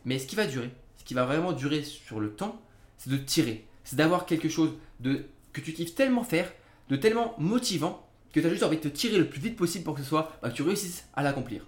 Mais 0.05 0.19
ce 0.19 0.27
qui 0.27 0.37
va 0.37 0.47
durer, 0.47 0.71
ce 0.99 1.05
qui 1.05 1.15
va 1.15 1.25
vraiment 1.25 1.53
durer 1.53 1.83
sur 1.83 2.21
le 2.21 2.33
temps, 2.33 2.61
c'est 2.99 3.11
de 3.11 3.17
tirer. 3.17 3.67
c'est 3.85 3.97
d'avoir 3.97 4.27
quelque 4.27 4.49
chose 4.49 4.73
de, 5.01 5.27
que 5.53 5.61
tu 5.61 5.73
kiffes 5.73 5.95
tellement 5.95 6.25
faire, 6.25 6.53
de 6.89 6.97
tellement 6.97 7.35
motivant, 7.39 8.07
que 8.33 8.41
tu 8.41 8.47
as 8.47 8.51
juste 8.51 8.63
envie 8.63 8.77
de 8.77 8.83
te 8.83 8.89
tirer 8.89 9.19
le 9.19 9.29
plus 9.29 9.41
vite 9.41 9.57
possible 9.57 9.85
pour 9.85 9.95
que 9.95 10.03
ce 10.03 10.09
soit, 10.09 10.37
bah, 10.43 10.51
tu 10.51 10.63
réussisses 10.63 11.07
à 11.15 11.23
l'accomplir. 11.23 11.67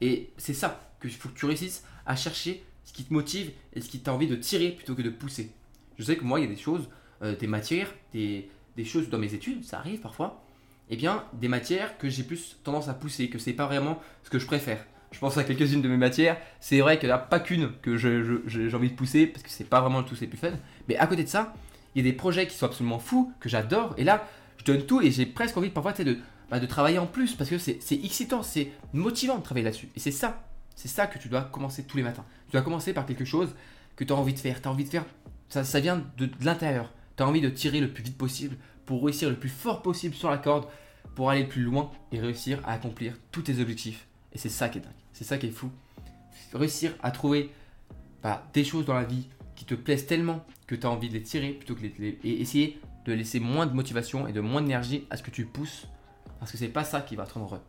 Et 0.00 0.30
c'est 0.36 0.54
ça 0.54 0.92
que 1.00 1.08
faut 1.08 1.28
que 1.28 1.38
tu 1.38 1.46
réussisses 1.46 1.84
à 2.06 2.16
chercher 2.16 2.64
ce 2.84 2.92
qui 2.92 3.04
te 3.04 3.12
motive 3.12 3.52
et 3.74 3.80
ce 3.80 3.88
qui 3.88 4.00
t'a 4.00 4.12
envie 4.12 4.26
de 4.26 4.36
tirer 4.36 4.70
plutôt 4.70 4.94
que 4.94 5.02
de 5.02 5.10
pousser. 5.10 5.50
Je 5.98 6.04
sais 6.04 6.16
que 6.16 6.24
moi, 6.24 6.40
il 6.40 6.44
y 6.44 6.46
a 6.46 6.54
des 6.54 6.60
choses, 6.60 6.88
euh, 7.24 7.36
des 7.36 7.46
matières, 7.46 7.92
des, 8.12 8.48
choses 8.84 9.08
dans 9.08 9.18
mes 9.18 9.34
études, 9.34 9.64
ça 9.64 9.78
arrive 9.78 10.00
parfois, 10.00 10.44
eh 10.90 10.96
bien 10.96 11.24
des 11.32 11.48
matières 11.48 11.96
que 11.98 12.08
j'ai 12.08 12.22
plus 12.22 12.58
tendance 12.62 12.88
à 12.88 12.94
pousser, 12.94 13.28
que 13.28 13.38
c'est 13.38 13.52
pas 13.52 13.66
vraiment 13.66 13.98
ce 14.22 14.30
que 14.30 14.38
je 14.38 14.46
préfère. 14.46 14.84
Je 15.10 15.18
pense 15.18 15.38
à 15.38 15.44
quelques-unes 15.44 15.80
de 15.80 15.88
mes 15.88 15.96
matières. 15.96 16.36
C'est 16.58 16.80
vrai 16.80 16.98
qu'il 16.98 17.08
n'y 17.08 17.12
a 17.12 17.18
pas 17.18 17.38
qu'une 17.38 17.70
que 17.82 17.96
j'ai 17.96 18.74
envie 18.74 18.90
de 18.90 18.96
pousser 18.96 19.28
parce 19.28 19.44
que 19.44 19.50
c'est 19.50 19.64
pas 19.64 19.80
vraiment 19.80 20.00
le 20.00 20.04
tout 20.04 20.16
c'est 20.16 20.26
plus 20.26 20.36
fun. 20.36 20.50
Mais 20.88 20.96
à 20.96 21.06
côté 21.06 21.22
de 21.22 21.28
ça, 21.28 21.54
il 21.94 22.04
y 22.04 22.08
a 22.08 22.10
des 22.10 22.16
projets 22.16 22.48
qui 22.48 22.56
sont 22.56 22.66
absolument 22.66 22.98
fous, 22.98 23.32
que 23.38 23.48
j'adore. 23.48 23.94
Et 23.96 24.02
là, 24.02 24.26
je 24.58 24.64
donne 24.64 24.84
tout 24.84 25.00
et 25.00 25.12
j'ai 25.12 25.24
presque 25.24 25.56
envie 25.56 25.70
parfois 25.70 25.92
de, 25.92 26.18
bah, 26.50 26.58
de 26.58 26.66
travailler 26.66 26.98
en 26.98 27.06
plus 27.06 27.34
parce 27.34 27.48
que 27.48 27.58
c'est 27.58 27.78
excitant, 27.92 28.42
c'est 28.42 28.72
motivant 28.92 29.38
de 29.38 29.42
travailler 29.42 29.64
là-dessus. 29.64 29.88
Et 29.94 30.00
c'est 30.00 30.10
ça, 30.10 30.44
c'est 30.74 30.88
ça 30.88 31.06
que 31.06 31.18
tu 31.18 31.28
dois 31.28 31.42
commencer 31.42 31.84
tous 31.84 31.96
les 31.96 32.02
matins. 32.02 32.24
Tu 32.46 32.52
dois 32.52 32.62
commencer 32.62 32.92
par 32.92 33.06
quelque 33.06 33.24
chose 33.24 33.54
que 33.96 34.04
tu 34.04 34.12
as 34.12 34.16
envie 34.16 34.34
de 34.34 34.38
faire. 34.38 34.60
Tu 34.60 34.68
as 34.68 34.70
envie 34.70 34.84
de 34.84 34.88
faire, 34.88 35.04
ça, 35.48 35.80
vient 35.80 36.04
de 36.16 36.28
l'intérieur. 36.42 36.92
Tu 37.16 37.22
envie 37.22 37.40
de 37.40 37.48
tirer 37.48 37.80
le 37.80 37.92
plus 37.92 38.02
vite 38.02 38.18
possible 38.18 38.56
pour 38.86 39.04
réussir 39.04 39.30
le 39.30 39.36
plus 39.36 39.48
fort 39.48 39.82
possible 39.82 40.14
sur 40.14 40.30
la 40.30 40.38
corde, 40.38 40.66
pour 41.14 41.30
aller 41.30 41.42
le 41.42 41.48
plus 41.48 41.62
loin 41.62 41.90
et 42.12 42.20
réussir 42.20 42.60
à 42.64 42.72
accomplir 42.72 43.14
tous 43.30 43.42
tes 43.42 43.60
objectifs. 43.60 44.06
Et 44.32 44.38
c'est 44.38 44.48
ça 44.48 44.68
qui 44.68 44.78
est 44.78 44.82
dingue. 44.82 44.92
C'est 45.12 45.24
ça 45.24 45.38
qui 45.38 45.46
est 45.46 45.50
fou. 45.50 45.70
Réussir 46.52 46.92
à 47.02 47.10
trouver 47.10 47.50
bah, 48.22 48.46
des 48.52 48.64
choses 48.64 48.84
dans 48.84 48.94
la 48.94 49.04
vie 49.04 49.28
qui 49.54 49.64
te 49.64 49.74
plaisent 49.74 50.06
tellement 50.06 50.44
que 50.66 50.74
tu 50.74 50.86
as 50.86 50.90
envie 50.90 51.08
de 51.08 51.14
les 51.14 51.22
tirer 51.22 51.50
plutôt 51.50 51.74
que 51.74 51.82
de 51.82 51.90
les, 51.98 52.18
et 52.24 52.40
essayer 52.40 52.80
de 53.04 53.12
laisser 53.12 53.38
moins 53.38 53.66
de 53.66 53.72
motivation 53.72 54.26
et 54.26 54.32
de 54.32 54.40
moins 54.40 54.62
d'énergie 54.62 55.06
à 55.10 55.16
ce 55.16 55.22
que 55.22 55.30
tu 55.30 55.44
pousses 55.44 55.86
parce 56.40 56.50
que 56.50 56.58
c'est 56.58 56.68
pas 56.68 56.84
ça 56.84 57.00
qui 57.00 57.16
va 57.16 57.26
te 57.26 57.34
rendre 57.34 57.46
heureux. 57.46 57.62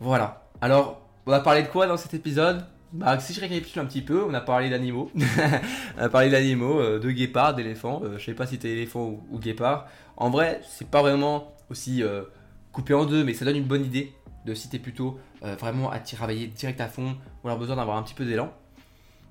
Voilà. 0.00 0.48
Alors, 0.60 1.06
on 1.26 1.32
a 1.32 1.40
parlé 1.40 1.62
de 1.62 1.68
quoi 1.68 1.86
dans 1.86 1.96
cet 1.96 2.14
épisode? 2.14 2.64
Bah, 2.92 3.20
si 3.20 3.32
je 3.32 3.40
récapitule 3.40 3.80
un 3.80 3.86
petit 3.86 4.02
peu, 4.02 4.24
on 4.24 4.34
a 4.34 4.40
parlé 4.40 4.68
d'animaux. 4.68 5.10
on 5.98 6.02
a 6.02 6.08
parlé 6.08 6.28
d'animaux, 6.28 6.80
euh, 6.80 6.98
de 6.98 7.10
guépards, 7.10 7.54
d'éléphants. 7.54 8.02
Euh, 8.04 8.18
je 8.18 8.24
sais 8.24 8.34
pas 8.34 8.46
si 8.46 8.58
t'es 8.58 8.70
éléphant 8.70 9.20
ou, 9.30 9.38
guépard. 9.38 9.86
En 10.16 10.30
vrai, 10.30 10.60
c'est 10.68 10.88
pas 10.88 11.00
vraiment 11.00 11.54
aussi 11.70 12.02
euh, 12.02 12.22
coupé 12.72 12.94
en 12.94 13.04
deux, 13.04 13.22
mais 13.22 13.32
ça 13.32 13.44
donne 13.44 13.56
une 13.56 13.64
bonne 13.64 13.84
idée 13.84 14.12
de 14.44 14.54
si 14.54 14.68
t'es 14.68 14.78
plutôt 14.78 15.18
vraiment 15.42 15.90
à 15.90 15.98
travailler 15.98 16.46
direct 16.46 16.80
à 16.80 16.88
fond 16.88 17.16
ou 17.42 17.48
avoir 17.48 17.58
besoin 17.58 17.76
d'avoir 17.76 17.96
un 17.96 18.02
petit 18.02 18.14
peu 18.14 18.24
d'élan. 18.24 18.52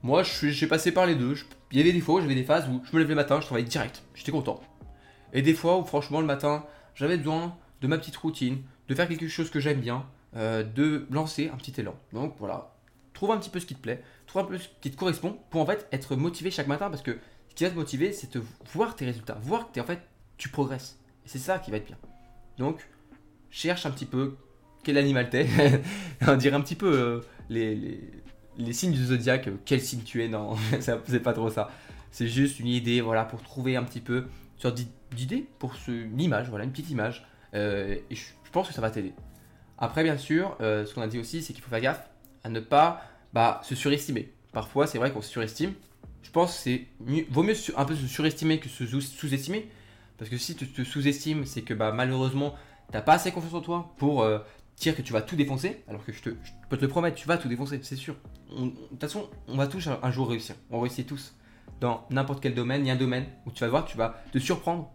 Moi, 0.03 0.23
suis, 0.23 0.67
passé 0.67 0.91
par 0.91 1.05
les 1.05 1.15
deux. 1.15 1.35
il 1.71 1.77
y 1.77 1.81
avait 1.81 1.91
des 1.91 1.99
fois 1.99 2.15
où 2.15 2.21
j'avais 2.21 2.35
des 2.35 2.43
phases 2.43 2.67
où 2.69 2.81
je 2.83 2.95
me 2.95 3.01
levais 3.01 3.09
le 3.09 3.15
matin, 3.15 3.39
je 3.41 3.45
travaillais 3.45 3.67
direct, 3.67 4.03
j'étais 4.13 4.31
content. 4.31 4.61
Et 5.33 5.41
des 5.41 5.53
fois 5.53 5.77
où, 5.77 5.83
franchement, 5.83 6.21
le 6.21 6.27
matin, 6.27 6.63
j'avais 6.95 7.17
besoin 7.17 7.55
de 7.81 7.87
ma 7.87 7.97
petite 7.97 8.17
routine, 8.17 8.61
de 8.87 8.95
faire 8.95 9.07
quelque 9.07 9.27
chose 9.27 9.49
que 9.49 9.59
j'aime 9.59 9.79
bien, 9.79 10.05
de 10.35 11.07
lancer 11.09 11.49
un 11.51 11.57
petit 11.57 11.79
élan. 11.81 11.95
Donc 12.13 12.35
voilà, 12.39 12.71
trouve 13.19 13.31
un 13.31 13.37
petit 13.37 13.49
peu 13.49 13.59
ce 13.59 13.65
qui 13.65 13.75
te 13.75 13.81
plaît, 13.81 14.01
trouve 14.27 14.43
un 14.43 14.45
peu 14.45 14.57
ce 14.57 14.69
qui 14.79 14.91
te 14.91 14.95
correspond 14.95 15.37
pour 15.49 15.59
en 15.59 15.65
fait 15.65 15.89
être 15.91 16.15
motivé 16.15 16.51
chaque 16.51 16.67
matin 16.67 16.89
parce 16.89 17.01
que 17.01 17.19
ce 17.49 17.55
qui 17.55 17.65
va 17.65 17.69
te 17.69 17.75
motiver, 17.75 18.13
c'est 18.13 18.33
de 18.33 18.41
voir 18.71 18.95
tes 18.95 19.03
résultats, 19.03 19.37
voir 19.41 19.69
que 19.69 19.77
es, 19.77 19.83
en 19.83 19.85
fait 19.85 19.99
tu 20.37 20.47
progresses. 20.47 20.97
C'est 21.25 21.37
ça 21.37 21.59
qui 21.59 21.69
va 21.69 21.77
être 21.77 21.85
bien. 21.85 21.97
Donc, 22.57 22.87
cherche 23.49 23.85
un 23.85 23.91
petit 23.91 24.05
peu 24.05 24.37
quel 24.83 24.97
animal 24.97 25.29
t'es. 25.29 25.47
on 26.27 26.37
dirait 26.37 26.55
un 26.55 26.61
petit 26.61 26.75
peu 26.75 26.87
euh, 26.87 27.21
les, 27.49 27.99
les, 28.57 28.71
signes 28.71 28.93
du 28.93 29.03
zodiaque, 29.03 29.49
euh, 29.49 29.57
quel 29.65 29.81
signe 29.81 30.03
tu 30.03 30.23
es. 30.23 30.29
Non, 30.29 30.55
c'est 30.79 31.19
pas 31.19 31.33
trop 31.33 31.49
ça. 31.49 31.71
C'est 32.11 32.29
juste 32.29 32.61
une 32.61 32.67
idée, 32.67 33.01
voilà, 33.01 33.25
pour 33.25 33.43
trouver 33.43 33.75
un 33.75 33.83
petit 33.83 33.99
peu 33.99 34.27
sur 34.55 34.73
d'idées 34.73 35.45
pour 35.59 35.75
une 35.89 36.21
image, 36.21 36.47
voilà, 36.47 36.63
une 36.63 36.71
petite 36.71 36.89
image. 36.89 37.27
Euh, 37.53 37.97
et 38.09 38.15
je, 38.15 38.23
pense 38.53 38.69
que 38.69 38.73
ça 38.73 38.79
va 38.79 38.91
t'aider. 38.91 39.13
Après, 39.77 40.03
bien 40.03 40.17
sûr, 40.17 40.55
ce 40.59 40.93
qu'on 40.93 41.01
a 41.01 41.07
dit 41.07 41.19
aussi, 41.19 41.41
c'est 41.41 41.51
qu'il 41.51 41.61
faut 41.61 41.69
faire 41.69 41.81
gaffe 41.81 42.09
à 42.43 42.49
ne 42.49 42.59
pas 42.59 43.01
bah, 43.33 43.61
se 43.63 43.75
surestimer. 43.75 44.31
Parfois, 44.51 44.87
c'est 44.87 44.97
vrai 44.97 45.11
qu'on 45.11 45.21
se 45.21 45.29
surestime. 45.29 45.73
Je 46.21 46.31
pense 46.31 46.55
que 46.55 46.59
c'est 46.63 46.87
vaut 47.29 47.43
mieux 47.43 47.55
un 47.77 47.85
peu 47.85 47.95
se 47.95 48.07
surestimer 48.07 48.59
que 48.59 48.69
se 48.69 48.85
sous-estimer. 48.85 49.69
Parce 50.17 50.29
que 50.29 50.37
si 50.37 50.55
tu 50.55 50.67
te 50.67 50.83
sous-estimes, 50.83 51.45
c'est 51.45 51.61
que 51.61 51.73
bah, 51.73 51.91
malheureusement, 51.91 52.55
t'as 52.91 53.01
pas 53.01 53.13
assez 53.13 53.31
confiance 53.31 53.53
en 53.53 53.61
toi 53.61 53.93
pour 53.97 54.27
dire 54.77 54.95
que 54.95 55.01
tu 55.01 55.13
vas 55.13 55.21
tout 55.21 55.35
défoncer, 55.35 55.83
alors 55.87 56.03
que 56.05 56.11
je, 56.11 56.21
te, 56.21 56.29
peux 56.69 56.77
te 56.77 56.81
le 56.81 56.87
promettre, 56.87 57.15
tu 57.15 57.27
vas 57.27 57.37
tout 57.37 57.47
défoncer, 57.47 57.79
c'est 57.83 57.95
sûr. 57.95 58.15
De 58.51 58.69
toute 58.69 59.01
façon, 59.01 59.29
on 59.47 59.55
va 59.55 59.67
tous 59.67 59.87
un 59.87 60.11
jour 60.11 60.29
réussir. 60.29 60.55
On 60.71 60.79
réussit 60.79 61.07
tous. 61.07 61.35
Dans 61.79 62.05
n'importe 62.09 62.41
quel 62.41 62.53
domaine, 62.53 62.85
il 62.85 62.87
y 62.87 62.91
a 62.91 62.93
un 62.93 62.97
domaine 62.97 63.25
où 63.45 63.51
tu 63.51 63.61
vas 63.61 63.69
voir, 63.69 63.85
tu 63.85 63.97
vas 63.97 64.21
te 64.31 64.39
surprendre 64.39 64.91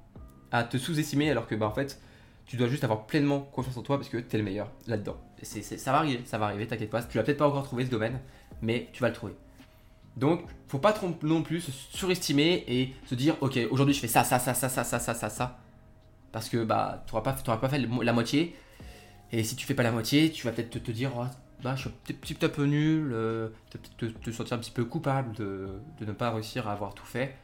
à 0.51 0.64
te 0.64 0.77
sous-estimer, 0.77 1.31
alors 1.31 1.47
que 1.47 1.55
bah, 1.55 1.66
en 1.66 1.73
fait, 1.73 2.01
tu 2.47 2.57
dois 2.57 2.68
juste 2.68 2.85
avoir 2.85 3.07
pleinement 3.07 3.40
confiance 3.40 3.77
en 3.77 3.83
toi 3.83 3.97
parce 3.97 4.09
que 4.09 4.18
tu 4.18 4.35
es 4.35 4.38
le 4.38 4.44
meilleur 4.44 4.70
là-dedans. 4.87 5.16
Ça 5.44 5.92
va 5.92 5.98
arriver, 5.98 6.22
ça 6.24 6.38
va 6.38 6.46
arriver, 6.46 6.66
t'inquiète 6.66 6.90
pas. 6.90 7.02
Tu 7.02 7.18
vas 7.18 7.24
peut-être 7.24 7.38
pas 7.38 7.48
encore 7.48 7.64
trouvé 7.64 7.85
ce 7.85 7.90
domaine, 7.90 8.20
mais 8.62 8.88
tu 8.92 9.02
vas 9.02 9.09
le 9.09 9.14
trouver. 9.14 9.35
Donc, 10.16 10.44
faut 10.68 10.78
pas 10.78 10.94
non 11.22 11.42
plus 11.42 11.61
se 11.61 11.70
surestimer 11.70 12.64
et 12.68 12.94
se 13.07 13.14
dire, 13.14 13.37
ok, 13.40 13.59
aujourd'hui 13.70 13.94
je 13.94 14.00
fais 14.00 14.09
ça, 14.09 14.22
ça, 14.22 14.38
ça, 14.38 14.54
ça, 14.54 14.68
ça, 14.68 14.85
ça, 14.85 14.98
ça, 14.98 15.14
ça, 15.14 15.28
ça. 15.28 15.59
Parce 16.30 16.48
que 16.48 16.64
bah, 16.64 17.04
tu 17.07 17.14
n'auras 17.14 17.33
pas, 17.33 17.57
pas 17.57 17.68
fait 17.68 17.78
la 17.78 18.12
moitié 18.12 18.54
et 19.33 19.42
si 19.42 19.57
tu 19.57 19.66
fais 19.66 19.74
pas 19.74 19.83
la 19.83 19.90
moitié, 19.90 20.30
tu 20.30 20.46
vas 20.46 20.52
peut-être 20.52 20.80
te, 20.80 20.90
dire, 20.92 21.11
oh, 21.16 21.24
bah, 21.61 21.74
je 21.74 21.80
suis 21.80 21.90
un 21.90 22.14
petit, 22.14 22.35
peu 22.35 22.64
nul, 22.66 23.11
euh, 23.12 23.48
te, 23.98 24.07
te, 24.07 24.30
sentir 24.30 24.57
un 24.57 24.61
petit 24.61 24.70
peu 24.70 24.85
coupable 24.85 25.35
de, 25.35 25.80
ne 26.00 26.12
pas 26.12 26.30
réussir 26.30 26.68
à 26.68 26.72
avoir 26.72 26.94
tout 26.94 27.04
fait. 27.04 27.35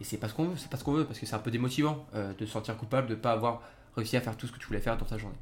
Et 0.00 0.04
c'est 0.04 0.16
pas 0.16 0.28
ce 0.28 0.34
qu'on 0.34 0.44
veut, 0.44 0.56
c'est 0.56 0.70
pas 0.70 0.76
ce 0.76 0.84
qu'on 0.84 0.92
veut, 0.92 1.04
parce 1.04 1.18
que 1.18 1.26
c'est 1.26 1.34
un 1.34 1.40
peu 1.40 1.50
démotivant 1.50 2.06
euh, 2.14 2.32
de 2.34 2.46
se 2.46 2.52
sentir 2.52 2.76
coupable 2.76 3.08
de 3.08 3.14
ne 3.14 3.20
pas 3.20 3.32
avoir 3.32 3.62
réussi 3.96 4.16
à 4.16 4.20
faire 4.20 4.36
tout 4.36 4.46
ce 4.46 4.52
que 4.52 4.58
tu 4.58 4.66
voulais 4.66 4.80
faire 4.80 4.96
dans 4.96 5.04
ta 5.04 5.18
journée. 5.18 5.38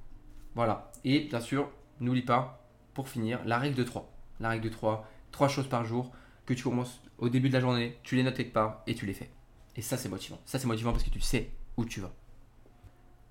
Voilà. 0.55 0.91
Et 1.05 1.21
bien 1.21 1.41
sûr, 1.41 1.71
n'oublie 2.01 2.23
pas, 2.23 2.67
pour 2.95 3.09
finir, 3.09 3.41
la 3.45 3.59
règle 3.59 3.77
de 3.77 3.85
3. 3.85 4.11
La 4.41 4.51
règle 4.51 4.65
de 4.65 4.71
3, 4.71 5.09
3 5.33 5.49
choses 5.49 5.69
par 5.69 5.85
jour 5.85 6.13
que 6.47 6.55
tu 6.55 6.63
commences 6.63 7.01
au 7.19 7.29
début 7.29 7.49
de 7.49 7.55
la 7.55 7.61
journée, 7.61 7.99
tu 8.03 8.17
les 8.17 8.23
notes 8.23 8.37
quelque 8.37 8.53
part 8.53 8.83
et 8.87 8.95
tu 8.95 9.07
les 9.07 9.13
fais. 9.13 9.31
Et 9.77 9.83
ça, 9.83 9.97
c'est 9.97 10.09
motivant. 10.09 10.41
Ça, 10.45 10.59
c'est 10.59 10.67
motivant 10.67 10.93
parce 10.93 11.05
que 11.05 11.11
tu 11.11 11.21
sais 11.21 11.51
où 11.77 11.85
tu 11.85 12.01
vas. 12.01 12.13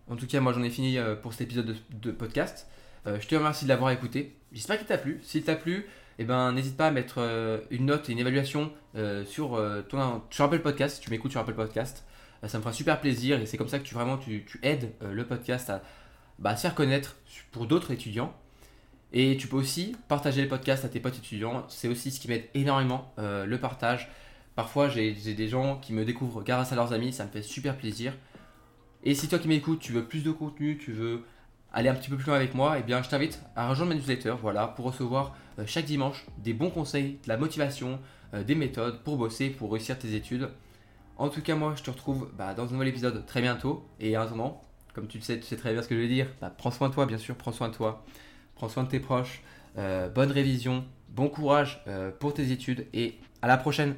En 0.09 0.15
tout 0.15 0.27
cas, 0.27 0.39
moi 0.39 0.53
j'en 0.53 0.63
ai 0.63 0.69
fini 0.69 0.97
euh, 0.97 1.15
pour 1.15 1.33
cet 1.33 1.41
épisode 1.41 1.75
de, 1.89 2.11
podcast. 2.11 2.67
Euh, 3.05 3.19
je 3.19 3.27
te 3.27 3.35
remercie 3.35 3.65
de 3.65 3.69
l'avoir 3.69 3.91
écouté. 3.91 4.37
J'espère 4.53 4.77
qu'il 4.77 4.87
t'a 4.87 4.97
plu. 4.97 5.19
S'il 5.21 5.43
t'a 5.43 5.55
plu, 5.55 5.85
eh 6.17 6.23
ben, 6.23 6.53
n'hésite 6.53 6.77
pas 6.77 6.87
à 6.87 6.91
mettre 6.91 7.15
euh, 7.17 7.59
une 7.69 7.85
note 7.85 8.09
et 8.09 8.13
une 8.13 8.19
évaluation 8.19 8.71
sur, 9.25 9.63
ton, 9.89 10.23
sur 10.31 10.45
Apple 10.45 10.59
Podcast, 10.59 10.95
si 10.95 11.01
tu 11.01 11.11
m'écoutes 11.11 11.29
sur 11.29 11.39
Apple 11.39 11.53
Podcast. 11.53 12.03
ça 12.47 12.57
me 12.57 12.63
fera 12.63 12.73
super 12.73 12.99
plaisir 12.99 13.39
et 13.39 13.45
c'est 13.45 13.55
comme 13.55 13.67
ça 13.67 13.77
que 13.77 13.83
tu, 13.83 13.93
vraiment, 13.93 14.17
tu, 14.17 14.43
aides 14.63 14.93
le 15.01 15.23
podcast 15.27 15.69
à, 15.69 15.83
bah, 16.39 16.55
se 16.55 16.63
faire 16.63 16.73
connaître 16.73 17.17
pour 17.51 17.67
d'autres 17.67 17.91
étudiants. 17.91 18.33
Et 19.13 19.37
tu 19.37 19.47
peux 19.47 19.57
aussi 19.57 19.95
partager 20.07 20.41
le 20.41 20.47
podcast 20.47 20.83
à 20.85 20.89
tes 20.89 20.99
potes 20.99 21.17
étudiants. 21.17 21.65
C'est 21.69 21.87
aussi 21.87 22.11
ce 22.11 22.19
qui 22.19 22.27
m'aide 22.27 22.45
énormément, 22.53 23.13
le 23.17 23.55
partage. 23.57 24.09
Parfois, 24.55 24.89
j'ai 24.89 25.13
des 25.13 25.47
gens 25.47 25.77
qui 25.77 25.93
me 25.93 26.03
découvrent 26.03 26.43
grâce 26.43 26.73
à 26.73 26.75
leurs 26.75 26.91
amis, 26.91 27.13
ça 27.13 27.25
me 27.25 27.29
fait 27.29 27.41
super 27.41 27.77
plaisir. 27.77 28.13
Et 29.03 29.15
si 29.15 29.27
toi 29.29 29.39
qui 29.39 29.47
m'écoutes, 29.47 29.79
tu 29.79 29.93
veux 29.93 30.03
plus 30.03 30.23
de 30.23 30.31
contenu, 30.31 30.77
tu 30.77 30.91
veux 30.91 31.23
aller 31.71 31.89
un 31.89 31.95
petit 31.95 32.09
peu 32.09 32.15
plus 32.17 32.25
loin 32.25 32.35
avec 32.35 32.53
moi, 32.55 32.77
eh 32.79 32.83
bien 32.83 33.01
je 33.03 33.09
t'invite 33.09 33.41
à 33.55 33.69
rejoindre 33.69 33.93
ma 33.93 33.99
newsletter, 33.99 34.35
voilà, 34.41 34.67
pour 34.67 34.85
recevoir 34.85 35.35
euh, 35.59 35.63
chaque 35.65 35.85
dimanche 35.85 36.25
des 36.39 36.53
bons 36.53 36.69
conseils, 36.69 37.19
de 37.23 37.29
la 37.29 37.37
motivation, 37.37 37.99
euh, 38.33 38.43
des 38.43 38.55
méthodes 38.55 39.03
pour 39.03 39.17
bosser, 39.17 39.49
pour 39.49 39.71
réussir 39.71 39.97
tes 39.99 40.15
études. 40.15 40.49
En 41.17 41.29
tout 41.29 41.41
cas, 41.41 41.55
moi, 41.55 41.73
je 41.75 41.83
te 41.83 41.89
retrouve 41.89 42.29
bah, 42.37 42.53
dans 42.53 42.67
un 42.67 42.71
nouvel 42.71 42.89
épisode 42.89 43.25
très 43.25 43.41
bientôt. 43.41 43.87
Et 43.99 44.17
en 44.17 44.21
attendant, 44.21 44.61
comme 44.93 45.07
tu 45.07 45.17
le 45.17 45.23
sais, 45.23 45.39
tu 45.39 45.45
sais 45.45 45.55
très 45.55 45.73
bien 45.73 45.81
ce 45.81 45.87
que 45.87 45.95
je 45.95 46.01
veux 46.01 46.07
dire, 46.07 46.27
bah, 46.41 46.53
prends 46.55 46.71
soin 46.71 46.89
de 46.89 46.93
toi, 46.93 47.05
bien 47.05 47.17
sûr, 47.17 47.35
prends 47.35 47.51
soin 47.51 47.69
de 47.69 47.73
toi, 47.73 48.03
prends 48.57 48.69
soin 48.69 48.83
de 48.83 48.89
tes 48.89 48.99
proches, 48.99 49.41
euh, 49.77 50.09
bonne 50.09 50.31
révision, 50.31 50.83
bon 51.09 51.29
courage 51.29 51.83
pour 52.19 52.33
tes 52.33 52.51
études 52.51 52.85
et 52.93 53.15
à 53.41 53.47
la 53.47 53.57
prochaine 53.57 53.95